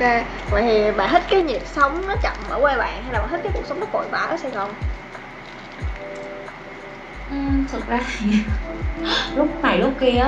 vậy 0.51 0.63
thì 0.63 0.91
bạn 0.97 1.09
thích 1.11 1.23
cái 1.29 1.43
nhịp 1.43 1.61
sống 1.65 2.07
nó 2.07 2.15
chậm 2.23 2.49
ở 2.49 2.59
quê 2.61 2.77
bạn 2.77 3.03
hay 3.03 3.13
là 3.13 3.19
bạn 3.19 3.29
thích 3.29 3.39
cái 3.43 3.51
cuộc 3.55 3.63
sống 3.69 3.79
nó 3.79 3.85
vội 3.93 4.05
vã 4.11 4.17
ở 4.17 4.37
Sài 4.37 4.51
Gòn 4.51 4.73
thực 7.71 7.88
ra 7.88 8.00
thì 8.17 8.31
lúc 9.36 9.62
này 9.63 9.77
lúc 9.77 9.93
kia 10.00 10.24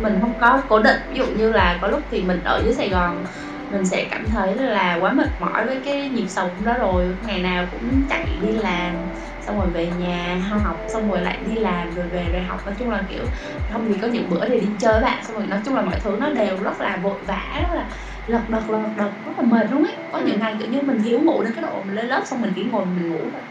mình 0.00 0.18
không 0.20 0.38
có 0.40 0.62
cố 0.68 0.82
định. 0.82 1.00
Ví 1.08 1.18
dụ 1.18 1.26
như 1.26 1.52
là 1.52 1.78
có 1.82 1.88
lúc 1.88 2.00
thì 2.10 2.22
mình 2.22 2.42
ở 2.44 2.62
dưới 2.64 2.74
Sài 2.74 2.88
Gòn 2.88 3.24
mình 3.70 3.84
sẽ 3.84 4.08
cảm 4.10 4.24
thấy 4.28 4.54
là 4.54 4.98
quá 5.00 5.12
mệt 5.12 5.28
mỏi 5.40 5.66
với 5.66 5.82
cái 5.84 6.08
nhịp 6.08 6.26
sống 6.28 6.64
đó 6.64 6.74
rồi. 6.78 7.16
Ngày 7.26 7.42
nào 7.42 7.66
cũng 7.70 8.06
chạy 8.10 8.38
đi 8.42 8.52
làm 8.52 8.94
xong 9.40 9.60
rồi 9.60 9.70
về 9.70 9.90
nhà 9.98 10.40
học 10.62 10.76
xong 10.88 11.10
rồi 11.10 11.20
lại 11.20 11.38
đi 11.46 11.54
làm 11.54 11.94
rồi 11.94 12.08
về 12.08 12.28
rồi 12.32 12.42
học. 12.42 12.66
Nói 12.66 12.74
chung 12.78 12.90
là 12.90 13.04
kiểu 13.08 13.24
không 13.72 13.88
thì 13.88 13.98
có 14.02 14.08
những 14.08 14.30
bữa 14.30 14.48
thì 14.48 14.60
đi 14.60 14.68
chơi 14.78 15.00
bạn 15.02 15.24
xong 15.24 15.36
rồi 15.36 15.46
nói 15.46 15.60
chung 15.64 15.74
là 15.74 15.82
mọi 15.82 16.00
thứ 16.00 16.16
nó 16.20 16.30
đều 16.30 16.56
rất 16.62 16.80
là 16.80 16.98
vội 17.02 17.20
vã 17.26 17.42
rất 17.60 17.74
là 17.74 17.88
lật 18.26 18.48
đật 18.48 18.70
lật 18.70 18.88
đật 18.96 19.10
rất 19.26 19.32
là 19.38 19.44
mệt 19.44 19.70
luôn 19.70 19.84
ấy. 19.84 19.96
Có 20.12 20.20
những 20.26 20.40
ngày 20.40 20.56
kiểu 20.58 20.68
như 20.68 20.82
mình 20.82 20.98
thiếu 21.02 21.20
ngủ 21.20 21.42
đến 21.42 21.52
cái 21.54 21.62
độ 21.62 21.82
mình 21.86 21.94
lên 21.94 22.06
lớp 22.06 22.22
xong 22.24 22.40
mình 22.40 22.52
chỉ 22.56 22.64
ngồi 22.64 22.86
mình 22.86 23.08
ngủ 23.08 23.30
thôi. 23.32 23.42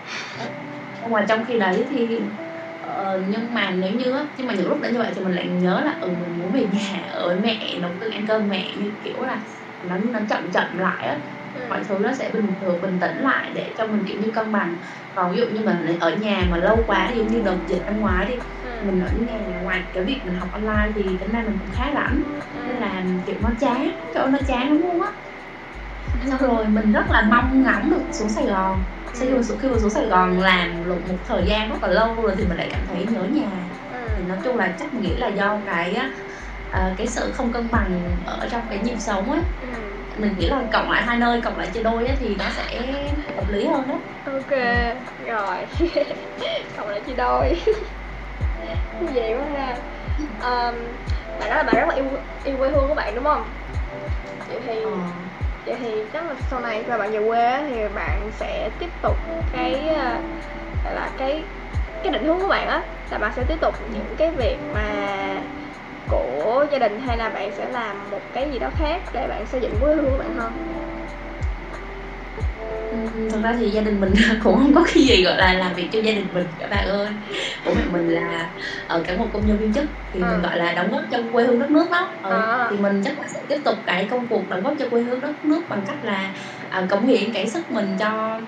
Mà 1.10 1.26
trong 1.28 1.46
khi 1.46 1.60
đấy 1.60 1.86
thì 1.90 2.22
uh, 2.94 3.24
nhưng 3.28 3.54
mà 3.54 3.72
nếu 3.72 3.92
như 3.92 4.14
nhưng 4.38 4.48
mà 4.48 4.54
những 4.54 4.70
lúc 4.70 4.82
đã 4.82 4.90
như 4.90 5.00
vậy 5.00 5.12
thì 5.16 5.24
mình 5.24 5.34
lại 5.34 5.50
nhớ 5.50 5.82
là 5.86 5.98
ừ 6.02 6.10
mình 6.22 6.38
muốn 6.40 6.52
về 6.52 6.68
nhà 6.74 7.10
ở 7.12 7.40
mẹ 7.44 7.80
nấu 7.82 7.92
cơm 8.00 8.12
ăn 8.12 8.28
cơm 8.28 8.50
mẹ 8.50 8.76
như 8.78 8.94
kiểu 9.04 9.22
là 9.22 9.42
nó 9.84 9.98
nó 9.98 10.20
chậm 10.30 10.52
chậm 10.52 10.78
lại 10.78 11.08
á 11.08 11.20
ừ. 11.54 11.62
mọi 11.70 11.84
thứ 11.88 11.98
nó 12.02 12.14
sẽ 12.14 12.32
bình 12.34 12.56
thường 12.62 12.82
bình 12.82 13.00
tĩnh 13.00 13.18
lại 13.18 13.52
để 13.56 13.76
cho 13.78 13.88
mình 13.88 14.06
kiểu 14.08 14.22
như 14.22 14.32
cân 14.32 14.52
bằng 14.52 14.78
còn 15.16 15.32
ví 15.32 15.38
dụ 15.38 15.46
như 15.48 15.66
mình 15.66 16.00
ở 16.00 16.16
nhà 16.16 16.48
mà 16.50 16.58
lâu 16.58 16.84
quá 16.88 17.10
ví 17.12 17.18
dụ 17.18 17.26
như 17.26 17.42
đợt 17.46 17.58
dịch 17.68 17.84
năm 17.86 18.00
ngoái 18.00 18.26
đi 18.26 18.36
ừ. 18.64 18.70
mình 18.86 19.00
ở 19.00 19.12
nhà 19.12 19.60
ngoài 19.62 19.84
cái 19.94 20.04
việc 20.04 20.22
mình 20.26 20.36
học 20.36 20.50
online 20.52 20.92
thì 20.96 21.18
tính 21.22 21.32
ra 21.32 21.44
mình 21.46 21.58
cũng 21.60 21.70
khá 21.72 21.92
rảnh 21.94 22.24
ừ. 22.54 22.60
nên 22.68 22.78
là 22.78 23.04
kiểu 23.26 23.36
nó 23.42 23.50
chán 23.60 23.92
ơi 24.14 24.32
nó 24.32 24.40
chán 24.48 24.70
lắm 24.70 24.82
luôn 24.82 25.02
á 25.02 25.12
xong 26.30 26.42
rồi 26.42 26.68
mình 26.70 26.92
rất 26.92 27.06
là 27.10 27.28
mong 27.32 27.64
ngóng 27.64 27.90
được 27.90 28.10
xuống 28.12 28.30
Sài 28.30 28.46
Gòn 28.46 28.84
sau 29.14 29.28
khi 29.28 29.34
mà 29.34 29.42
khi 29.62 29.68
mà 29.68 29.78
xuống 29.80 29.90
Sài 29.90 30.06
Gòn 30.06 30.40
làm 30.40 30.90
một, 30.90 31.02
một 31.08 31.18
thời 31.28 31.44
gian 31.46 31.70
rất 31.70 31.84
là 31.84 31.88
lâu 31.88 32.16
rồi 32.16 32.34
thì 32.38 32.46
mình 32.48 32.58
lại 32.58 32.70
cảm 32.72 32.82
thấy 32.88 33.06
nhớ 33.12 33.24
nhà. 33.24 33.50
Thì 34.18 34.24
nói 34.24 34.38
chung 34.44 34.58
là 34.58 34.76
chắc 34.80 34.94
mình 34.94 35.04
nghĩ 35.04 35.18
là 35.18 35.28
do 35.28 35.60
cái 35.66 35.98
uh, 36.70 36.98
cái 36.98 37.08
sự 37.08 37.32
không 37.32 37.54
cân 37.54 37.68
bằng 37.72 38.18
ở 38.26 38.48
trong 38.52 38.62
cái 38.70 38.80
nhịp 38.80 38.98
sống 39.00 39.32
ấy 39.32 39.42
ừ. 39.62 39.68
mình 40.18 40.36
nghĩ 40.38 40.48
là 40.48 40.64
cộng 40.72 40.92
lại 40.92 41.04
hai 41.04 41.18
nơi 41.18 41.42
cộng 41.42 41.58
lại 41.58 41.68
chia 41.74 41.84
đôi 41.84 42.08
ấy, 42.08 42.16
thì 42.20 42.36
nó 42.40 42.46
sẽ 42.58 42.82
hợp 43.38 43.46
lý 43.50 43.66
hơn 43.66 43.88
đó. 43.88 44.02
Ok 44.26 44.50
rồi. 45.28 45.66
Cộng 46.78 46.88
lại 46.88 47.02
chia 47.06 47.16
đôi. 47.16 47.62
Vậy 49.14 49.34
quá 49.38 49.46
ha. 49.54 49.76
Um, 50.30 50.76
bạn 51.40 51.50
nói 51.50 51.58
là 51.58 51.64
bạn 51.64 51.76
rất 51.76 51.88
là 51.90 51.96
yêu 51.96 52.06
yêu 52.44 52.58
quê 52.58 52.70
hương 52.70 52.88
của 52.88 52.96
bạn 52.96 53.16
đúng 53.16 53.24
không? 53.24 53.44
Vậy 54.48 54.62
thì 54.68 54.82
ờ 54.82 54.92
vậy 55.66 55.76
thì 55.80 56.10
chắc 56.14 56.26
là 56.28 56.36
sau 56.50 56.60
này 56.60 56.84
khi 56.84 56.90
bạn 57.00 57.12
về 57.12 57.20
quê 57.28 57.64
thì 57.70 57.90
bạn 57.96 58.32
sẽ 58.32 58.70
tiếp 58.80 58.90
tục 59.02 59.18
cái 59.52 59.88
ờ, 59.88 60.24
là 60.84 61.14
cái 61.18 61.52
cái 62.04 62.12
định 62.14 62.24
hướng 62.26 62.40
của 62.42 62.48
bạn 62.50 62.68
á. 62.68 62.90
Là 63.10 63.18
bạn 63.18 63.34
sẽ 63.36 63.44
tiếp 63.48 63.58
tục 63.62 63.76
những 63.88 64.16
cái 64.18 64.32
việc 64.38 64.60
mà 64.74 65.44
của 66.08 66.66
gia 66.72 66.80
đình 66.80 67.00
hay 67.00 67.18
là 67.18 67.30
bạn 67.30 67.52
sẽ 67.54 67.70
làm 67.70 68.10
một 68.10 68.34
cái 68.34 68.52
gì 68.52 68.60
đó 68.60 68.70
khác 68.76 69.04
để 69.14 69.28
bạn 69.28 69.46
xây 69.48 69.62
dựng 69.62 69.80
quê 69.80 69.96
hương 69.96 70.12
của 70.12 70.18
bạn 70.18 70.34
hơn? 70.34 70.54
Thật 73.30 73.40
ra 73.44 73.56
thì 73.60 73.70
gia 73.70 73.82
đình 73.82 74.00
mình 74.00 74.14
cũng 74.44 74.56
không 74.56 74.74
có 74.76 74.84
cái 74.94 75.04
gì 75.04 75.24
gọi 75.24 75.38
là 75.38 75.54
làm 75.54 75.76
việc 75.76 75.90
cho 75.94 76.00
gia 76.00 76.12
đình 76.12 76.28
mình 76.34 76.48
các 76.60 76.70
bạn 76.70 76.88
ơi. 76.88 77.10
Bố 77.66 77.72
mẹ 77.76 77.82
mình 77.92 78.08
là 78.08 78.50
ở 78.88 78.98
ờ, 78.98 79.04
cả 79.08 79.18
một 79.18 79.30
công 79.34 79.46
nhân 79.46 79.60
viên 79.60 79.74
chức 79.74 79.86
thì 80.14 80.20
à. 80.22 80.32
mình 80.32 80.42
gọi 80.42 80.58
là 80.58 80.74
đóng 80.74 80.92
góp 80.92 81.02
cho 81.12 81.18
quê 81.32 81.44
hương 81.44 81.60
đất 81.60 81.72
nước 81.72 81.88
đó 81.92 82.10
ừ, 82.24 82.30
à. 82.30 82.68
thì 82.72 82.78
mình 82.78 83.02
chắc 83.06 83.20
là 83.20 83.28
sẽ 83.34 83.40
tiếp 83.50 83.62
tục 83.66 83.76
cái 83.86 84.08
công 84.12 84.28
cuộc 84.28 84.50
đóng 84.50 84.64
góp 84.64 84.76
cho 84.80 84.90
quê 84.90 85.02
hương 85.02 85.22
đất 85.22 85.46
nước 85.46 85.66
bằng 85.70 85.84
cách 85.88 86.04
là 86.04 86.34
à, 86.70 86.88
cống 86.90 87.06
hiến 87.06 87.34
cái 87.34 87.48
sức 87.48 87.72
mình 87.72 87.98
cho 88.00 88.40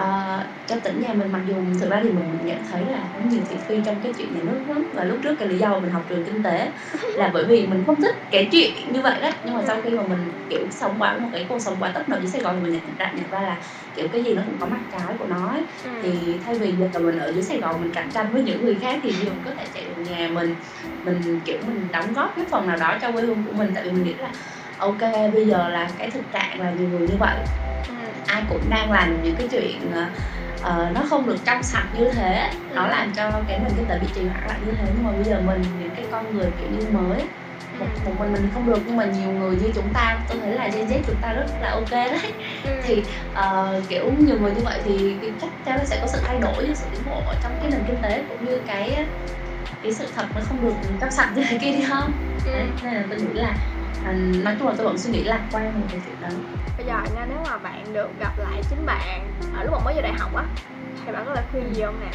uh, 0.00 0.46
cho 0.66 0.76
tỉnh 0.84 1.00
nhà 1.00 1.14
mình. 1.14 1.32
Mặc 1.32 1.42
dù 1.46 1.54
thực 1.80 1.90
ra 1.90 2.00
thì 2.02 2.10
mình 2.10 2.38
nhận 2.44 2.58
thấy 2.70 2.84
là 2.84 3.08
cũng 3.12 3.28
nhiều 3.28 3.42
thị 3.48 3.56
phi 3.68 3.82
trong 3.86 4.02
cái 4.02 4.12
chuyện 4.18 4.34
nhà 4.34 4.40
nước 4.44 4.64
lắm. 4.68 4.90
Và 4.94 5.04
lúc 5.04 5.18
trước 5.22 5.36
cái 5.38 5.48
lý 5.48 5.58
do 5.58 5.68
mà 5.68 5.80
mình 5.80 5.90
học 5.90 6.02
trường 6.08 6.24
kinh 6.24 6.42
tế 6.42 6.70
là 7.16 7.30
bởi 7.34 7.44
vì 7.44 7.66
mình 7.66 7.84
không 7.86 8.00
thích 8.02 8.14
cái 8.30 8.48
chuyện 8.52 8.92
như 8.92 9.02
vậy 9.02 9.20
đó. 9.22 9.30
Nhưng 9.44 9.54
mà 9.54 9.62
sau 9.66 9.82
khi 9.82 9.90
mà 9.90 10.02
mình 10.08 10.46
kiểu 10.50 10.66
sống 10.70 10.96
qua 10.98 11.18
một 11.18 11.28
cái 11.32 11.46
cuộc 11.48 11.58
sống 11.58 11.76
quá 11.80 11.92
tấp 11.94 12.08
nập 12.08 12.20
dưới 12.20 12.30
Sài 12.30 12.40
Gòn 12.42 12.56
thì 12.56 12.70
mình 12.70 12.80
nhận 12.84 12.96
ra, 12.98 13.12
nhận 13.16 13.30
ra 13.30 13.40
là 13.42 13.60
kiểu 13.98 14.08
cái 14.12 14.24
gì 14.24 14.34
nó 14.34 14.42
cũng 14.46 14.58
có 14.58 14.66
mặt 14.66 14.80
trái 14.92 15.14
của 15.18 15.26
nó 15.26 15.48
ấy. 15.48 15.66
Ừ. 15.84 15.90
thì 16.02 16.40
thay 16.44 16.58
vì 16.58 16.76
giờ 16.76 16.88
là 16.92 16.98
mình 16.98 17.18
ở 17.18 17.32
dưới 17.32 17.42
Sài 17.42 17.60
Gòn 17.60 17.80
mình 17.80 17.92
cạnh 17.92 18.10
tranh 18.14 18.32
với 18.32 18.42
những 18.42 18.64
người 18.64 18.78
khác 18.82 19.00
thì 19.02 19.12
mình 19.24 19.42
có 19.44 19.50
thể 19.58 19.64
chạy 19.74 19.88
về 19.88 19.94
nhà 20.02 20.28
mình 20.32 20.56
mình 21.04 21.40
kiểu 21.44 21.58
mình 21.66 21.90
đóng 21.90 22.12
góp 22.12 22.32
cái 22.36 22.44
phần 22.50 22.66
nào 22.66 22.76
đó 22.76 22.98
cho 23.02 23.12
quê 23.12 23.22
hương 23.22 23.44
của 23.44 23.52
mình 23.52 23.70
tại 23.74 23.84
vì 23.84 23.92
mình 23.92 24.02
nghĩ 24.02 24.14
là 24.14 24.32
ok 24.76 25.32
bây 25.32 25.46
giờ 25.46 25.68
là 25.68 25.90
cái 25.98 26.10
thực 26.10 26.32
trạng 26.32 26.60
là 26.60 26.70
nhiều 26.70 26.88
người 26.88 27.06
như 27.08 27.16
vậy 27.18 27.36
ai 28.26 28.42
cũng 28.48 28.70
đang 28.70 28.92
làm 28.92 29.22
những 29.22 29.36
cái 29.36 29.48
chuyện 29.50 29.88
uh, 29.88 30.94
nó 30.94 31.02
không 31.08 31.26
được 31.26 31.36
trong 31.44 31.62
sạch 31.62 31.88
như 31.94 32.10
thế 32.12 32.50
nó 32.68 32.84
ừ. 32.84 32.90
làm 32.90 33.12
cho 33.14 33.44
cái 33.48 33.60
mình 33.60 33.72
cái 33.76 33.86
tệ 33.88 33.98
bị 33.98 34.08
trì 34.14 34.26
hoãn 34.26 34.42
lại 34.48 34.58
như 34.64 34.72
thế 34.78 34.84
nhưng 34.94 35.04
mà 35.04 35.12
bây 35.12 35.24
giờ 35.24 35.42
mình 35.44 35.62
những 35.78 35.94
cái 35.94 36.08
con 36.12 36.32
người 36.32 36.50
kiểu 36.58 36.70
như 36.70 36.86
mới 36.92 37.28
một, 37.78 37.86
một 38.04 38.12
mình 38.18 38.32
mình 38.32 38.50
không 38.54 38.66
được 38.66 38.78
nhưng 38.86 38.96
mà 38.96 39.04
nhiều 39.04 39.30
người 39.30 39.56
như 39.56 39.72
chúng 39.74 39.92
ta 39.92 40.20
tôi 40.28 40.38
thấy 40.40 40.54
là 40.54 40.68
Gen 40.68 40.86
Z 40.86 41.02
chúng 41.06 41.16
ta 41.20 41.32
rất 41.32 41.46
là 41.60 41.70
ok 41.70 41.90
đấy. 41.90 42.32
Ừ. 42.64 42.70
thì 42.84 43.04
uh, 43.30 43.88
kiểu 43.88 44.12
nhiều 44.18 44.40
người 44.40 44.52
như 44.52 44.60
vậy 44.64 44.80
thì 44.84 45.20
chắc 45.40 45.50
chắn 45.64 45.78
nó 45.78 45.84
sẽ 45.84 45.98
có 46.00 46.06
sự 46.06 46.18
thay 46.24 46.38
đổi 46.38 46.74
sự 46.74 46.86
tiến 46.92 47.00
bộ 47.04 47.24
trong 47.42 47.52
cái 47.60 47.70
nền 47.70 47.84
kinh 47.86 48.02
tế 48.02 48.24
cũng 48.28 48.44
như 48.44 48.60
cái 48.66 49.06
cái 49.82 49.92
sự 49.94 50.06
thật 50.14 50.26
nó 50.34 50.40
không 50.44 50.62
được 50.62 50.74
trong 51.00 51.10
sạch 51.10 51.32
như 51.36 51.42
thế 51.48 51.58
kia 51.58 51.72
đi 51.72 51.84
không? 51.88 52.38
Ừ. 52.44 52.50
nên 52.82 52.94
là 52.94 53.06
tôi 53.10 53.18
nghĩ 53.18 53.34
là 53.34 53.56
à, 54.04 54.12
nói 54.44 54.56
chung 54.58 54.68
là 54.68 54.74
tôi 54.76 54.86
vẫn 54.86 54.98
suy 54.98 55.10
nghĩ 55.10 55.24
lạc 55.24 55.48
quan 55.52 55.80
về 55.82 55.88
cái 55.90 56.00
chuyện 56.04 56.20
đó. 56.20 56.28
Bây 56.76 56.86
giờ 56.86 56.94
nha 57.14 57.26
nếu 57.28 57.38
mà 57.48 57.58
bạn 57.58 57.92
được 57.92 58.10
gặp 58.20 58.38
lại 58.38 58.62
chính 58.70 58.86
bạn 58.86 59.34
ở 59.54 59.62
lúc 59.62 59.72
mà 59.72 59.78
mới 59.84 59.94
vào 59.94 60.02
đại 60.02 60.12
học 60.12 60.34
á 60.34 60.44
thì 61.06 61.12
bạn 61.12 61.22
có 61.26 61.32
lời 61.34 61.44
khuyên 61.50 61.74
gì 61.74 61.82
không 61.82 62.00
nè? 62.00 62.10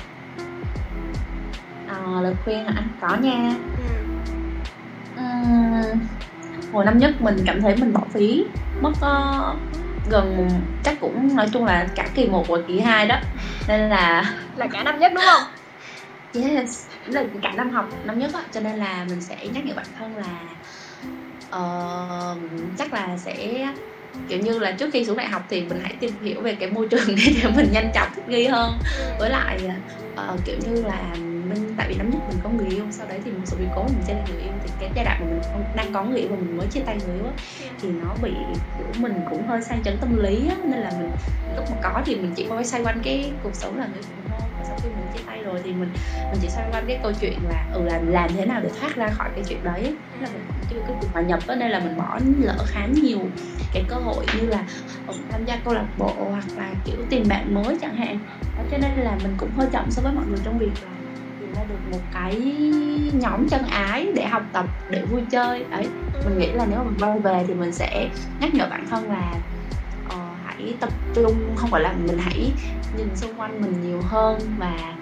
À, 1.88 2.22
lời 2.22 2.36
khuyên 2.44 2.66
hả 2.66 2.84
có 3.02 3.18
nha 3.22 3.56
hồi 6.74 6.86
năm 6.86 6.98
nhất 6.98 7.22
mình 7.22 7.38
cảm 7.46 7.62
thấy 7.62 7.76
mình 7.76 7.94
bỏ 7.94 8.02
phí 8.14 8.46
mất 8.82 8.92
uh, 8.92 9.58
gần 10.10 10.50
chắc 10.84 11.00
cũng 11.00 11.36
nói 11.36 11.50
chung 11.54 11.66
là 11.66 11.88
cả 11.96 12.08
kỳ 12.16 12.28
1 12.28 12.48
và 12.48 12.58
kỳ 12.68 12.80
2 12.80 13.08
đó. 13.08 13.16
Nên 13.68 13.90
là 13.90 14.34
là 14.56 14.68
cả 14.68 14.84
năm 14.84 15.00
nhất 15.00 15.12
đúng 15.16 15.24
không? 15.26 15.44
Yes 16.34 16.86
là 17.06 17.24
cả 17.42 17.52
năm 17.52 17.70
học 17.70 17.90
năm 18.06 18.20
nhất 18.20 18.34
á 18.34 18.42
cho 18.52 18.60
nên 18.60 18.76
là 18.76 19.06
mình 19.10 19.22
sẽ 19.22 19.48
nhắc 19.54 19.66
nhở 19.66 19.74
bản 19.76 19.86
thân 20.00 20.16
là 20.18 20.40
uh, 21.58 22.38
chắc 22.78 22.94
là 22.94 23.18
sẽ 23.18 23.68
kiểu 24.28 24.40
như 24.40 24.60
là 24.60 24.72
trước 24.72 24.90
khi 24.94 25.06
xuống 25.06 25.18
đại 25.18 25.28
học 25.28 25.46
thì 25.50 25.62
mình 25.62 25.80
hãy 25.84 25.96
tìm 26.00 26.12
hiểu 26.24 26.42
về 26.42 26.56
cái 26.56 26.72
môi 26.72 26.88
trường 26.88 27.08
để 27.44 27.50
mình 27.56 27.68
nhanh 27.74 27.92
chóng 27.94 28.08
thích 28.16 28.28
nghi 28.28 28.48
hơn. 28.48 28.80
Với 29.20 29.30
lại 29.30 29.60
uh, 30.14 30.40
kiểu 30.46 30.56
như 30.66 30.84
là 30.84 31.16
mình 31.54 31.76
tại 31.78 31.88
vì 31.90 31.96
năm 31.96 32.10
nhất 32.10 32.20
mình 32.30 32.40
có 32.44 32.50
người 32.50 32.68
yêu 32.68 32.86
sau 32.92 33.08
đấy 33.08 33.20
thì 33.24 33.32
một 33.32 33.44
số 33.46 33.58
biến 33.60 33.70
cố 33.76 33.84
mình 33.84 34.02
chia 34.08 34.14
tay 34.14 34.24
người 34.28 34.42
yêu. 34.42 34.54
Thì 34.64 34.70
cái 34.80 34.92
giai 34.96 35.06
đoạn 35.06 35.18
mà 35.22 35.28
mình 35.30 35.42
không, 35.52 35.64
đang 35.76 35.94
có 35.94 36.04
người 36.04 36.20
yêu 36.20 36.30
và 36.30 36.36
mình 36.36 36.58
mới 36.58 36.68
chia 36.68 36.82
tay 36.86 36.98
người 37.06 37.16
yêu 37.16 37.26
thì 37.80 37.90
nó 37.92 38.16
bị 38.22 38.32
kiểu 38.78 38.88
mình 39.00 39.14
cũng 39.30 39.48
hơi 39.48 39.62
sang 39.62 39.84
chấn 39.84 39.98
tâm 39.98 40.18
lý 40.18 40.48
á, 40.48 40.56
nên 40.64 40.80
là 40.80 40.92
mình 40.98 41.12
lúc 41.56 41.66
mà 41.70 41.78
có 41.84 42.02
thì 42.06 42.16
mình 42.16 42.34
chỉ 42.36 42.46
có 42.50 42.64
xoay 42.64 42.84
quanh 42.84 43.02
cái 43.04 43.34
cuộc 43.44 43.56
sống 43.56 43.78
là 43.78 43.88
người 43.94 44.02
phụ 44.02 44.16
thôi. 44.30 44.40
Sau 44.68 44.78
khi 44.84 44.90
mình 44.90 45.06
chia 45.14 45.24
tay 45.26 45.44
rồi 45.44 45.60
thì 45.64 45.72
mình 45.72 45.94
mình 46.32 46.40
chỉ 46.42 46.50
xoay 46.50 46.68
quanh 46.72 46.86
cái 46.88 47.00
câu 47.04 47.12
chuyện 47.22 47.40
là 47.50 47.68
ừ 47.74 47.84
làm 47.86 48.08
làm 48.08 48.30
thế 48.38 48.46
nào 48.46 48.62
để 48.64 48.70
thoát 48.80 48.96
ra 48.96 49.08
khỏi 49.08 49.30
cái 49.36 49.44
chuyện 49.50 49.64
đấy 49.64 49.98
là 50.20 50.28
mình 50.34 50.44
cũng 50.48 50.58
chưa 50.70 50.80
cái 50.88 50.96
cuộc 51.02 51.08
hòa 51.14 51.22
nhập 51.22 51.40
đó 51.48 51.56
nên 51.56 51.72
là 51.72 51.80
mình 51.80 51.98
bỏ 51.98 52.20
lỡ 52.38 52.58
khá 52.68 52.86
nhiều 52.86 53.32
cái 53.74 53.86
cơ 53.90 53.96
hội 53.96 54.26
như 54.40 54.48
là 54.48 54.66
ừ, 55.08 55.14
tham 55.30 55.46
gia 55.46 55.58
câu 55.66 55.74
lạc 55.74 55.88
bộ 55.98 56.28
hoặc 56.30 56.46
là 56.58 56.74
kiểu 56.86 56.98
tìm 57.10 57.24
bạn 57.30 57.54
mới 57.54 57.78
chẳng 57.82 57.96
hạn. 57.96 58.20
Cho 58.72 58.78
nên 58.78 58.92
là 58.92 59.18
mình 59.24 59.34
cũng 59.38 59.52
hơi 59.52 59.68
chậm 59.72 59.92
so 59.92 60.02
với 60.02 60.14
mọi 60.14 60.26
người 60.28 60.40
trong 60.44 60.60
việc 60.60 60.74
là 60.82 60.90
ra 61.56 61.64
được 61.64 61.80
một 61.92 62.02
cái 62.14 62.42
nhóm 63.14 63.48
chân 63.50 63.62
ái 63.66 64.12
để 64.16 64.26
học 64.26 64.44
tập 64.54 64.66
để 64.90 65.06
vui 65.10 65.22
chơi 65.32 65.64
đấy 65.64 65.88
mình 66.26 66.38
nghĩ 66.38 66.52
là 66.52 66.66
nếu 66.70 66.78
mà 66.80 66.84
mình 66.84 66.98
quay 67.00 67.20
về 67.20 67.44
thì 67.48 67.54
mình 67.54 67.72
sẽ 67.72 68.10
nhắc 68.40 68.54
nhở 68.54 68.68
bản 68.70 68.86
thân 68.90 69.10
là 69.10 69.34
hãy 70.44 70.78
tập 70.80 70.90
trung 71.16 71.56
không 71.56 71.70
phải 71.70 71.82
là 71.82 71.94
mình 72.08 72.18
hãy 72.18 72.54
nhìn 72.98 73.16
xung 73.16 73.40
quanh 73.40 73.62
mình 73.62 73.82
nhiều 73.82 74.02
hơn 74.02 74.40
và 74.58 74.98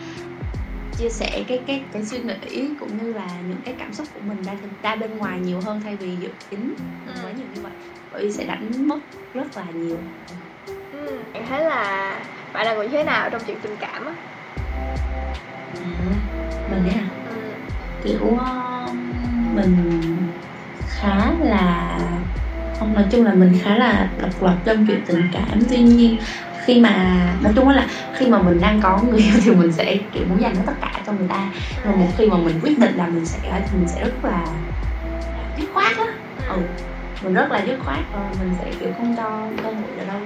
chia 0.97 1.09
sẻ 1.09 1.43
cái 1.47 1.63
cái 1.67 1.85
cái 1.93 2.05
suy 2.05 2.19
nghĩ 2.23 2.75
cũng 2.79 2.97
như 2.97 3.13
là 3.13 3.41
những 3.41 3.61
cái 3.61 3.75
cảm 3.79 3.93
xúc 3.93 4.07
của 4.13 4.19
mình 4.19 4.41
ra 4.41 4.53
ra 4.83 4.95
bên 4.95 5.17
ngoài 5.17 5.39
nhiều 5.39 5.59
hơn 5.65 5.81
thay 5.81 5.95
vì 5.95 6.15
dự 6.17 6.29
tính 6.49 6.75
Ừ. 7.05 7.13
quá 7.23 7.31
nhiều 7.31 7.47
như 7.53 7.61
vậy 7.61 7.71
bởi 8.11 8.23
vì 8.23 8.31
sẽ 8.33 8.45
đánh 8.45 8.87
mất 8.87 8.99
rất 9.33 9.57
là 9.57 9.71
nhiều 9.71 9.97
ừ. 10.91 11.23
bạn 11.33 11.45
thấy 11.49 11.63
là 11.63 12.23
bạn 12.53 12.65
là 12.65 12.75
người 12.75 12.87
thế 12.87 13.03
nào 13.03 13.29
trong 13.29 13.41
chuyện 13.47 13.61
tình 13.61 13.75
cảm 13.77 14.05
á 14.05 14.13
à, 15.75 16.30
mình 16.71 16.85
ấy 16.85 16.95
à 16.95 17.09
ừ. 17.29 17.35
kiểu 18.03 18.37
ờ, 18.37 18.85
mình 19.53 19.75
khá 20.99 21.31
là 21.39 21.97
không 22.79 22.93
nói 22.93 23.05
chung 23.11 23.23
là 23.25 23.33
mình 23.33 23.53
khá 23.61 23.77
là 23.77 24.11
độc 24.17 24.43
lập 24.43 24.57
trong 24.65 24.85
chuyện 24.87 25.03
tình 25.07 25.29
cảm. 25.33 25.59
Tuy 25.69 25.77
nhiên 25.77 26.17
khi 26.65 26.79
mà 26.79 27.25
nói 27.43 27.53
chung 27.55 27.69
là 27.69 27.87
khi 28.13 28.27
mà 28.27 28.41
mình 28.41 28.59
đang 28.61 28.81
có 28.81 29.01
người 29.03 29.19
yêu 29.19 29.33
thì 29.43 29.51
mình 29.51 29.71
sẽ 29.71 29.97
kiểu 30.13 30.25
muốn 30.29 30.41
dành 30.41 30.55
hết 30.55 30.63
tất 30.65 30.73
cả 30.81 31.03
cho 31.05 31.13
người 31.13 31.27
ta. 31.29 31.51
Nhưng 31.83 31.85
mà 31.85 31.91
một 31.99 32.11
khi 32.17 32.29
mà 32.29 32.37
mình 32.37 32.59
quyết 32.61 32.79
định 32.79 32.95
là 32.95 33.07
mình 33.07 33.25
sẽ 33.25 33.39
thì 33.71 33.77
mình 33.77 33.87
sẽ 33.87 34.03
rất 34.03 34.23
là 34.23 34.45
dứt 35.57 35.65
khoát 35.73 35.97
á. 35.97 36.05
Ừ 36.49 36.61
mình 37.23 37.33
rất 37.33 37.51
là 37.51 37.65
dứt 37.65 37.77
khoát 37.79 37.99
ờ, 38.11 38.31
mình 38.39 38.51
sẽ 38.59 38.71
kiểu 38.79 38.93
không 38.97 39.15
cho 39.17 39.51
cơ 39.63 39.69
hội 39.69 39.97
ở 39.97 40.05
đâu. 40.05 40.21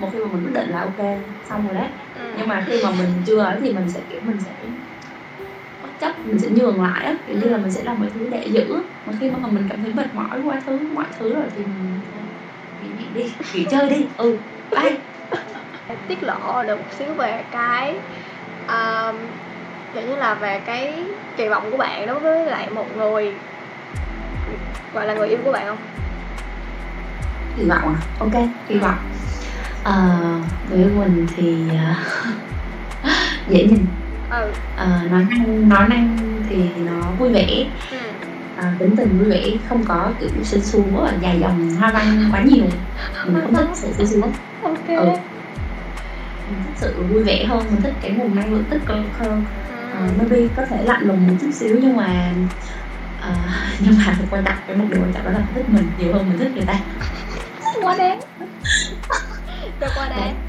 Một 0.00 0.10
khi 0.12 0.18
mà 0.18 0.32
mình 0.32 0.44
quyết 0.44 0.52
định 0.54 0.68
là 0.70 0.80
ok 0.80 1.06
xong 1.48 1.66
rồi 1.66 1.74
đấy. 1.74 1.88
Ừ. 2.14 2.20
nhưng 2.38 2.48
mà 2.48 2.64
khi 2.68 2.74
mà 2.82 2.90
mình 2.90 3.22
chưa 3.26 3.38
ấy 3.40 3.56
thì 3.60 3.72
mình 3.72 3.88
sẽ 3.88 4.00
kiểu 4.08 4.20
mình 4.24 4.40
sẽ 4.40 4.54
chấp 6.00 6.12
mình 6.26 6.38
sẽ 6.38 6.48
nhường 6.48 6.82
lại 6.82 7.04
á 7.06 7.14
kiểu 7.26 7.36
như 7.36 7.48
là 7.48 7.56
mình 7.56 7.70
sẽ 7.70 7.82
làm 7.82 7.98
mọi 7.98 8.08
thứ 8.14 8.28
để 8.30 8.46
giữ. 8.46 8.78
Mà 9.06 9.12
khi 9.20 9.30
mà 9.30 9.48
mình 9.48 9.66
cảm 9.70 9.82
thấy 9.82 9.92
mệt 9.92 10.14
mỏi 10.14 10.40
qua 10.44 10.60
thứ 10.66 10.78
mọi 10.94 11.06
thứ 11.18 11.34
rồi 11.34 11.44
thì 11.56 11.64
mình 11.64 12.00
nghỉ 12.82 12.88
nghỉ 12.98 13.22
đi 13.22 13.32
nghỉ 13.54 13.66
chơi 13.70 13.90
đi. 13.90 14.06
Ừ. 14.16 14.36
Bye 14.70 14.96
tiết 16.08 16.22
lộ 16.22 16.62
được 16.62 16.76
một 16.76 16.92
xíu 16.98 17.14
về 17.14 17.44
cái 17.52 17.94
um, 18.68 19.16
kiểu 19.94 20.02
như 20.02 20.16
là 20.16 20.34
về 20.34 20.60
cái 20.66 20.94
kỳ 21.36 21.48
vọng 21.48 21.70
của 21.70 21.76
bạn 21.76 22.06
đối 22.06 22.20
với 22.20 22.46
lại 22.46 22.70
một 22.70 22.86
người 22.96 23.32
gọi 24.94 25.06
là 25.06 25.14
người 25.14 25.28
yêu 25.28 25.38
của 25.44 25.52
bạn 25.52 25.66
không? 25.66 25.78
Kỳ 27.56 27.64
vọng 27.64 27.82
à? 27.82 27.96
Ok 28.18 28.32
kỳ 28.68 28.78
vọng. 28.78 28.96
Ờ, 29.84 30.18
với 30.70 30.84
mình 30.84 31.26
thì 31.36 31.56
ờ, 31.72 31.94
dễ 33.48 33.64
nhìn 33.64 33.86
ừ. 34.30 34.52
Ờ, 34.76 35.02
nói 35.10 35.24
năng 35.30 35.68
nói 35.68 35.88
năng 35.88 36.18
thì 36.48 36.56
nó 36.78 37.10
vui 37.18 37.32
vẻ. 37.32 37.66
Ừ. 37.90 37.96
À, 38.56 38.74
tính 38.78 38.96
tình 38.96 39.18
vui 39.18 39.28
vẻ 39.30 39.44
không 39.68 39.84
có 39.84 40.12
kiểu 40.20 40.28
sinh 40.44 40.62
xu 40.62 41.04
là 41.04 41.12
dài 41.20 41.38
dòng 41.40 41.70
hoa 41.70 41.92
văn 41.92 42.28
quá 42.32 42.42
nhiều. 42.42 42.64
Mình 43.26 43.42
không 43.42 43.54
thích 43.54 43.68
sự 43.74 43.88
sinh 43.92 44.06
xu 44.06 44.22
ok. 44.62 44.86
Ừ. 44.86 45.06
mình 46.50 46.62
thích 46.66 46.74
sự 46.76 47.02
vui 47.10 47.22
vẻ 47.22 47.44
hơn 47.44 47.64
mình 47.70 47.82
thích 47.82 47.94
cái 48.00 48.10
nguồn 48.10 48.34
năng 48.34 48.52
lượng 48.52 48.64
tích 48.70 48.80
cực 48.86 48.98
hơn. 49.18 49.44
Ừ. 49.98 50.06
uh, 50.06 50.18
maybe 50.18 50.48
có 50.56 50.66
thể 50.66 50.84
lạnh 50.84 51.02
lùng 51.02 51.26
một 51.26 51.34
chút 51.40 51.50
xíu 51.52 51.76
nhưng 51.82 51.96
mà 51.96 52.32
ờ, 53.20 53.34
nhưng 53.80 53.94
mà 53.98 54.16
quan 54.30 54.44
trọng 54.44 54.56
cái 54.66 54.76
một 54.76 54.84
điều 54.90 55.02
quan 55.02 55.12
trọng 55.12 55.24
đó 55.24 55.30
là 55.30 55.38
mình 55.38 55.54
thích 55.54 55.68
mình 55.68 55.90
nhiều 55.98 56.12
hơn 56.12 56.28
mình 56.28 56.38
thích 56.38 56.52
người 56.54 56.66
ta. 56.66 56.74
Quá 57.82 57.96
đáng. 57.98 58.20
Cho 59.80 59.86
quá 59.96 60.08
đáng 60.08 60.47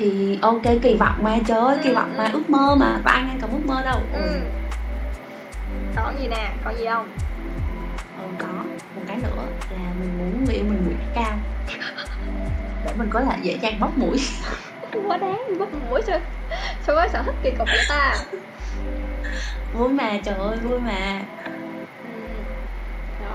thì 0.00 0.38
ok 0.42 0.62
kỳ 0.82 0.96
vọng 0.96 1.14
mà 1.22 1.38
trời 1.46 1.58
ơi 1.58 1.78
kỳ 1.82 1.92
vọng 1.92 2.14
mà 2.16 2.30
ước 2.32 2.50
mơ 2.50 2.74
mà 2.74 3.00
có 3.04 3.10
ai 3.10 3.22
ngăn 3.22 3.40
cấm 3.40 3.50
ước 3.50 3.66
mơ 3.66 3.82
đâu. 3.84 4.00
Ừ. 4.12 4.40
còn 5.96 6.20
gì 6.20 6.28
nè 6.28 6.50
còn 6.64 6.78
gì 6.78 6.84
không? 6.86 7.08
Ừ, 8.18 8.24
có 8.38 8.48
một 8.96 9.02
cái 9.06 9.16
nữa 9.16 9.46
là 9.70 9.92
mình 10.00 10.18
muốn 10.18 10.44
người 10.44 10.54
yêu 10.54 10.64
mình 10.64 10.82
mũi 10.84 10.94
cao. 11.14 11.38
Để 12.84 12.92
mình 12.98 13.08
có 13.10 13.20
thể 13.20 13.38
dễ 13.42 13.58
dàng 13.62 13.80
bóc 13.80 13.98
mũi. 13.98 14.18
Quá 15.06 15.16
đáng 15.16 15.58
bắt 15.58 15.68
mũi 15.90 16.00
sao 16.06 16.20
sao 16.86 16.96
có 16.96 17.08
sở 17.12 17.22
thích 17.22 17.34
kỳ 17.42 17.50
cục 17.58 17.68
vậy 17.68 17.84
ta? 17.88 18.16
Vui 19.74 19.88
mà 19.88 20.18
trời 20.24 20.34
ơi 20.34 20.56
vui 20.56 20.80
mà. 20.80 21.22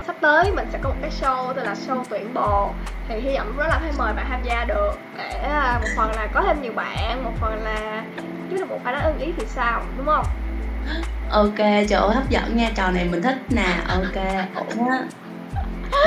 Sắp 0.06 0.16
tới 0.20 0.52
mình 0.52 0.68
sẽ 0.72 0.78
có 0.82 0.88
một 0.88 0.96
cái 1.02 1.10
show 1.20 1.52
tên 1.52 1.66
là 1.66 1.74
show 1.74 2.04
tuyển 2.10 2.34
bồ 2.34 2.70
thì 3.08 3.20
hy 3.20 3.36
vọng 3.36 3.56
rất 3.56 3.66
là 3.68 3.78
phải 3.78 3.92
mời 3.98 4.12
bạn 4.12 4.26
tham 4.28 4.40
gia 4.44 4.64
được 4.64 4.92
để 5.18 5.38
à, 5.42 5.78
một 5.82 5.88
phần 5.96 6.10
là 6.16 6.26
có 6.34 6.42
thêm 6.46 6.62
nhiều 6.62 6.72
bạn 6.72 7.24
một 7.24 7.32
phần 7.40 7.62
là 7.64 8.04
chứ 8.50 8.56
là 8.56 8.66
một 8.66 8.78
ai 8.84 8.94
đó 8.94 9.00
ưng 9.04 9.18
ý 9.18 9.32
thì 9.36 9.46
sao 9.46 9.82
đúng 9.96 10.06
không? 10.06 10.26
Ok 11.30 11.56
trời 11.58 12.00
ơi 12.00 12.14
hấp 12.14 12.30
dẫn 12.30 12.56
nha 12.56 12.70
trò 12.74 12.90
này 12.90 13.04
mình 13.04 13.22
thích 13.22 13.36
nè 13.48 13.78
ok 13.88 14.24
ổn 14.54 14.88
á. 14.90 15.02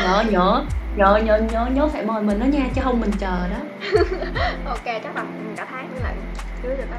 Nhớ 0.04 0.24
nhớ 0.30 0.64
nhớ 0.96 1.20
nhớ 1.26 1.38
nhớ 1.52 1.68
nhớ 1.74 1.88
phải 1.88 2.06
mời 2.06 2.22
mình 2.22 2.40
đó 2.40 2.46
nha 2.46 2.66
chứ 2.76 2.82
không 2.84 3.02
mình 3.02 3.12
chờ 3.20 3.48
đó. 3.50 3.90
Ok 4.66 4.86
chắc 4.86 5.16
là 5.16 5.24
cả 5.56 5.66
tháng 5.72 5.90
là 6.04 6.14
cưới 6.64 6.78
được 6.78 6.92
đó 6.92 6.98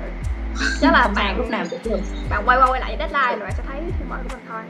chắc 0.81 0.93
là 0.93 1.09
bạn 1.17 1.37
lúc 1.37 1.49
nào 1.49 1.65
cũng 1.71 1.81
được. 1.85 2.01
Bạn 2.31 2.43
quay 2.47 2.59
qua 2.59 2.71
quay 2.71 2.81
lại 2.81 2.97
deadline 2.99 3.37
rồi 3.37 3.41
bạn 3.41 3.53
sẽ 3.57 3.63
thấy 3.69 3.81
thì 3.99 4.05
mời 4.09 4.19
của 4.23 4.37
mình 4.37 4.47
thôi. 4.49 4.63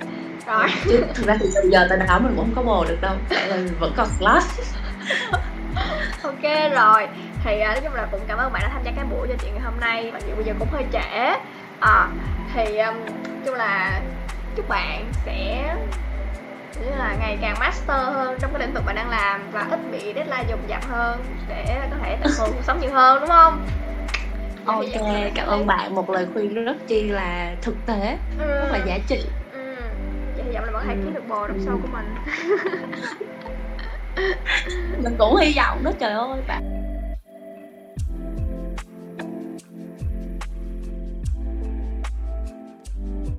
Rồi. 0.47 0.69
Chứ 0.85 1.05
thực 1.15 1.27
ra 1.27 1.37
thì 1.41 1.47
từ 1.55 1.71
giờ 1.71 1.87
tới 1.89 1.99
đó 1.99 2.19
mình 2.19 2.33
cũng 2.37 2.45
không 2.45 2.55
có 2.55 2.63
bồ 2.73 2.85
được 2.85 3.01
đâu 3.01 3.17
vẫn 3.81 3.93
còn 3.97 4.09
slot 4.19 4.43
ok 6.23 6.73
rồi. 6.73 7.09
Thì 7.45 7.61
à, 7.61 7.73
nói 7.73 7.81
chung 7.85 7.95
là 7.95 8.09
cũng 8.11 8.21
cảm 8.29 8.39
ơn 8.39 8.53
bạn 8.53 8.63
đã 8.63 8.69
tham 8.73 8.83
gia 8.85 8.91
cái 8.97 9.05
buổi 9.05 9.29
trò 9.29 9.35
chuyện 9.43 9.55
ngày 9.55 9.63
hôm 9.65 9.81
nay. 9.81 10.11
Mặc 10.13 10.23
dù 10.29 10.35
bây 10.35 10.45
giờ 10.45 10.53
cũng 10.59 10.69
hơi 10.73 10.85
trễ. 10.93 11.37
À, 11.81 12.09
thì 12.55 12.79
um, 12.79 12.95
nói 13.05 13.41
chung 13.47 13.55
là 13.55 14.01
chúc 14.57 14.69
bạn 14.69 15.13
sẽ 15.27 15.75
như 16.81 16.91
là 16.99 17.17
ngày 17.21 17.39
càng 17.41 17.57
master 17.61 17.97
hơn 18.15 18.39
trong 18.41 18.53
cái 18.53 18.61
lĩnh 18.61 18.75
vực 18.75 18.85
bạn 18.87 18.97
đang 18.97 19.11
làm 19.11 19.41
và 19.53 19.67
ít 19.71 19.81
bị 19.93 20.13
deadline 20.15 20.45
dồn 20.49 20.59
dập 20.69 20.89
hơn 20.89 21.25
để 21.49 21.89
có 21.91 21.97
thể 22.03 22.17
tận 22.23 22.33
hưởng 22.39 22.53
cuộc 22.53 22.65
sống 22.65 22.81
nhiều 22.81 22.91
hơn 22.93 23.21
đúng 23.21 23.29
không 23.29 23.67
ok 24.65 24.87
cảm 25.35 25.49
ơn 25.49 25.67
bạn 25.67 25.95
một 25.95 26.11
lời 26.11 26.27
khuyên 26.33 26.65
rất 26.65 26.77
chi 26.89 27.09
là 27.09 27.57
thực 27.63 27.77
tế 27.87 28.19
ừ, 28.39 28.47
rất 28.47 28.69
là 28.71 28.79
giá 28.87 28.99
trị 29.09 29.21
ừ. 29.53 29.59
vậy 30.37 30.45
hy 30.45 30.55
vọng 30.55 30.65
là 30.65 30.73
thể 30.87 30.95
Ừ. 30.95 31.01
kiếm 31.05 31.15
được 31.15 31.29
bồ 31.29 31.47
Ừ. 31.47 31.55
show 31.67 31.83
của 31.83 31.89
mình 31.93 32.15
mình 35.03 35.17
cũng 35.19 35.37
hy 35.37 35.53
vọng 35.57 35.85
đó 35.85 35.91
trời 36.01 36.13
ơi 36.13 36.41
bạn 36.49 36.80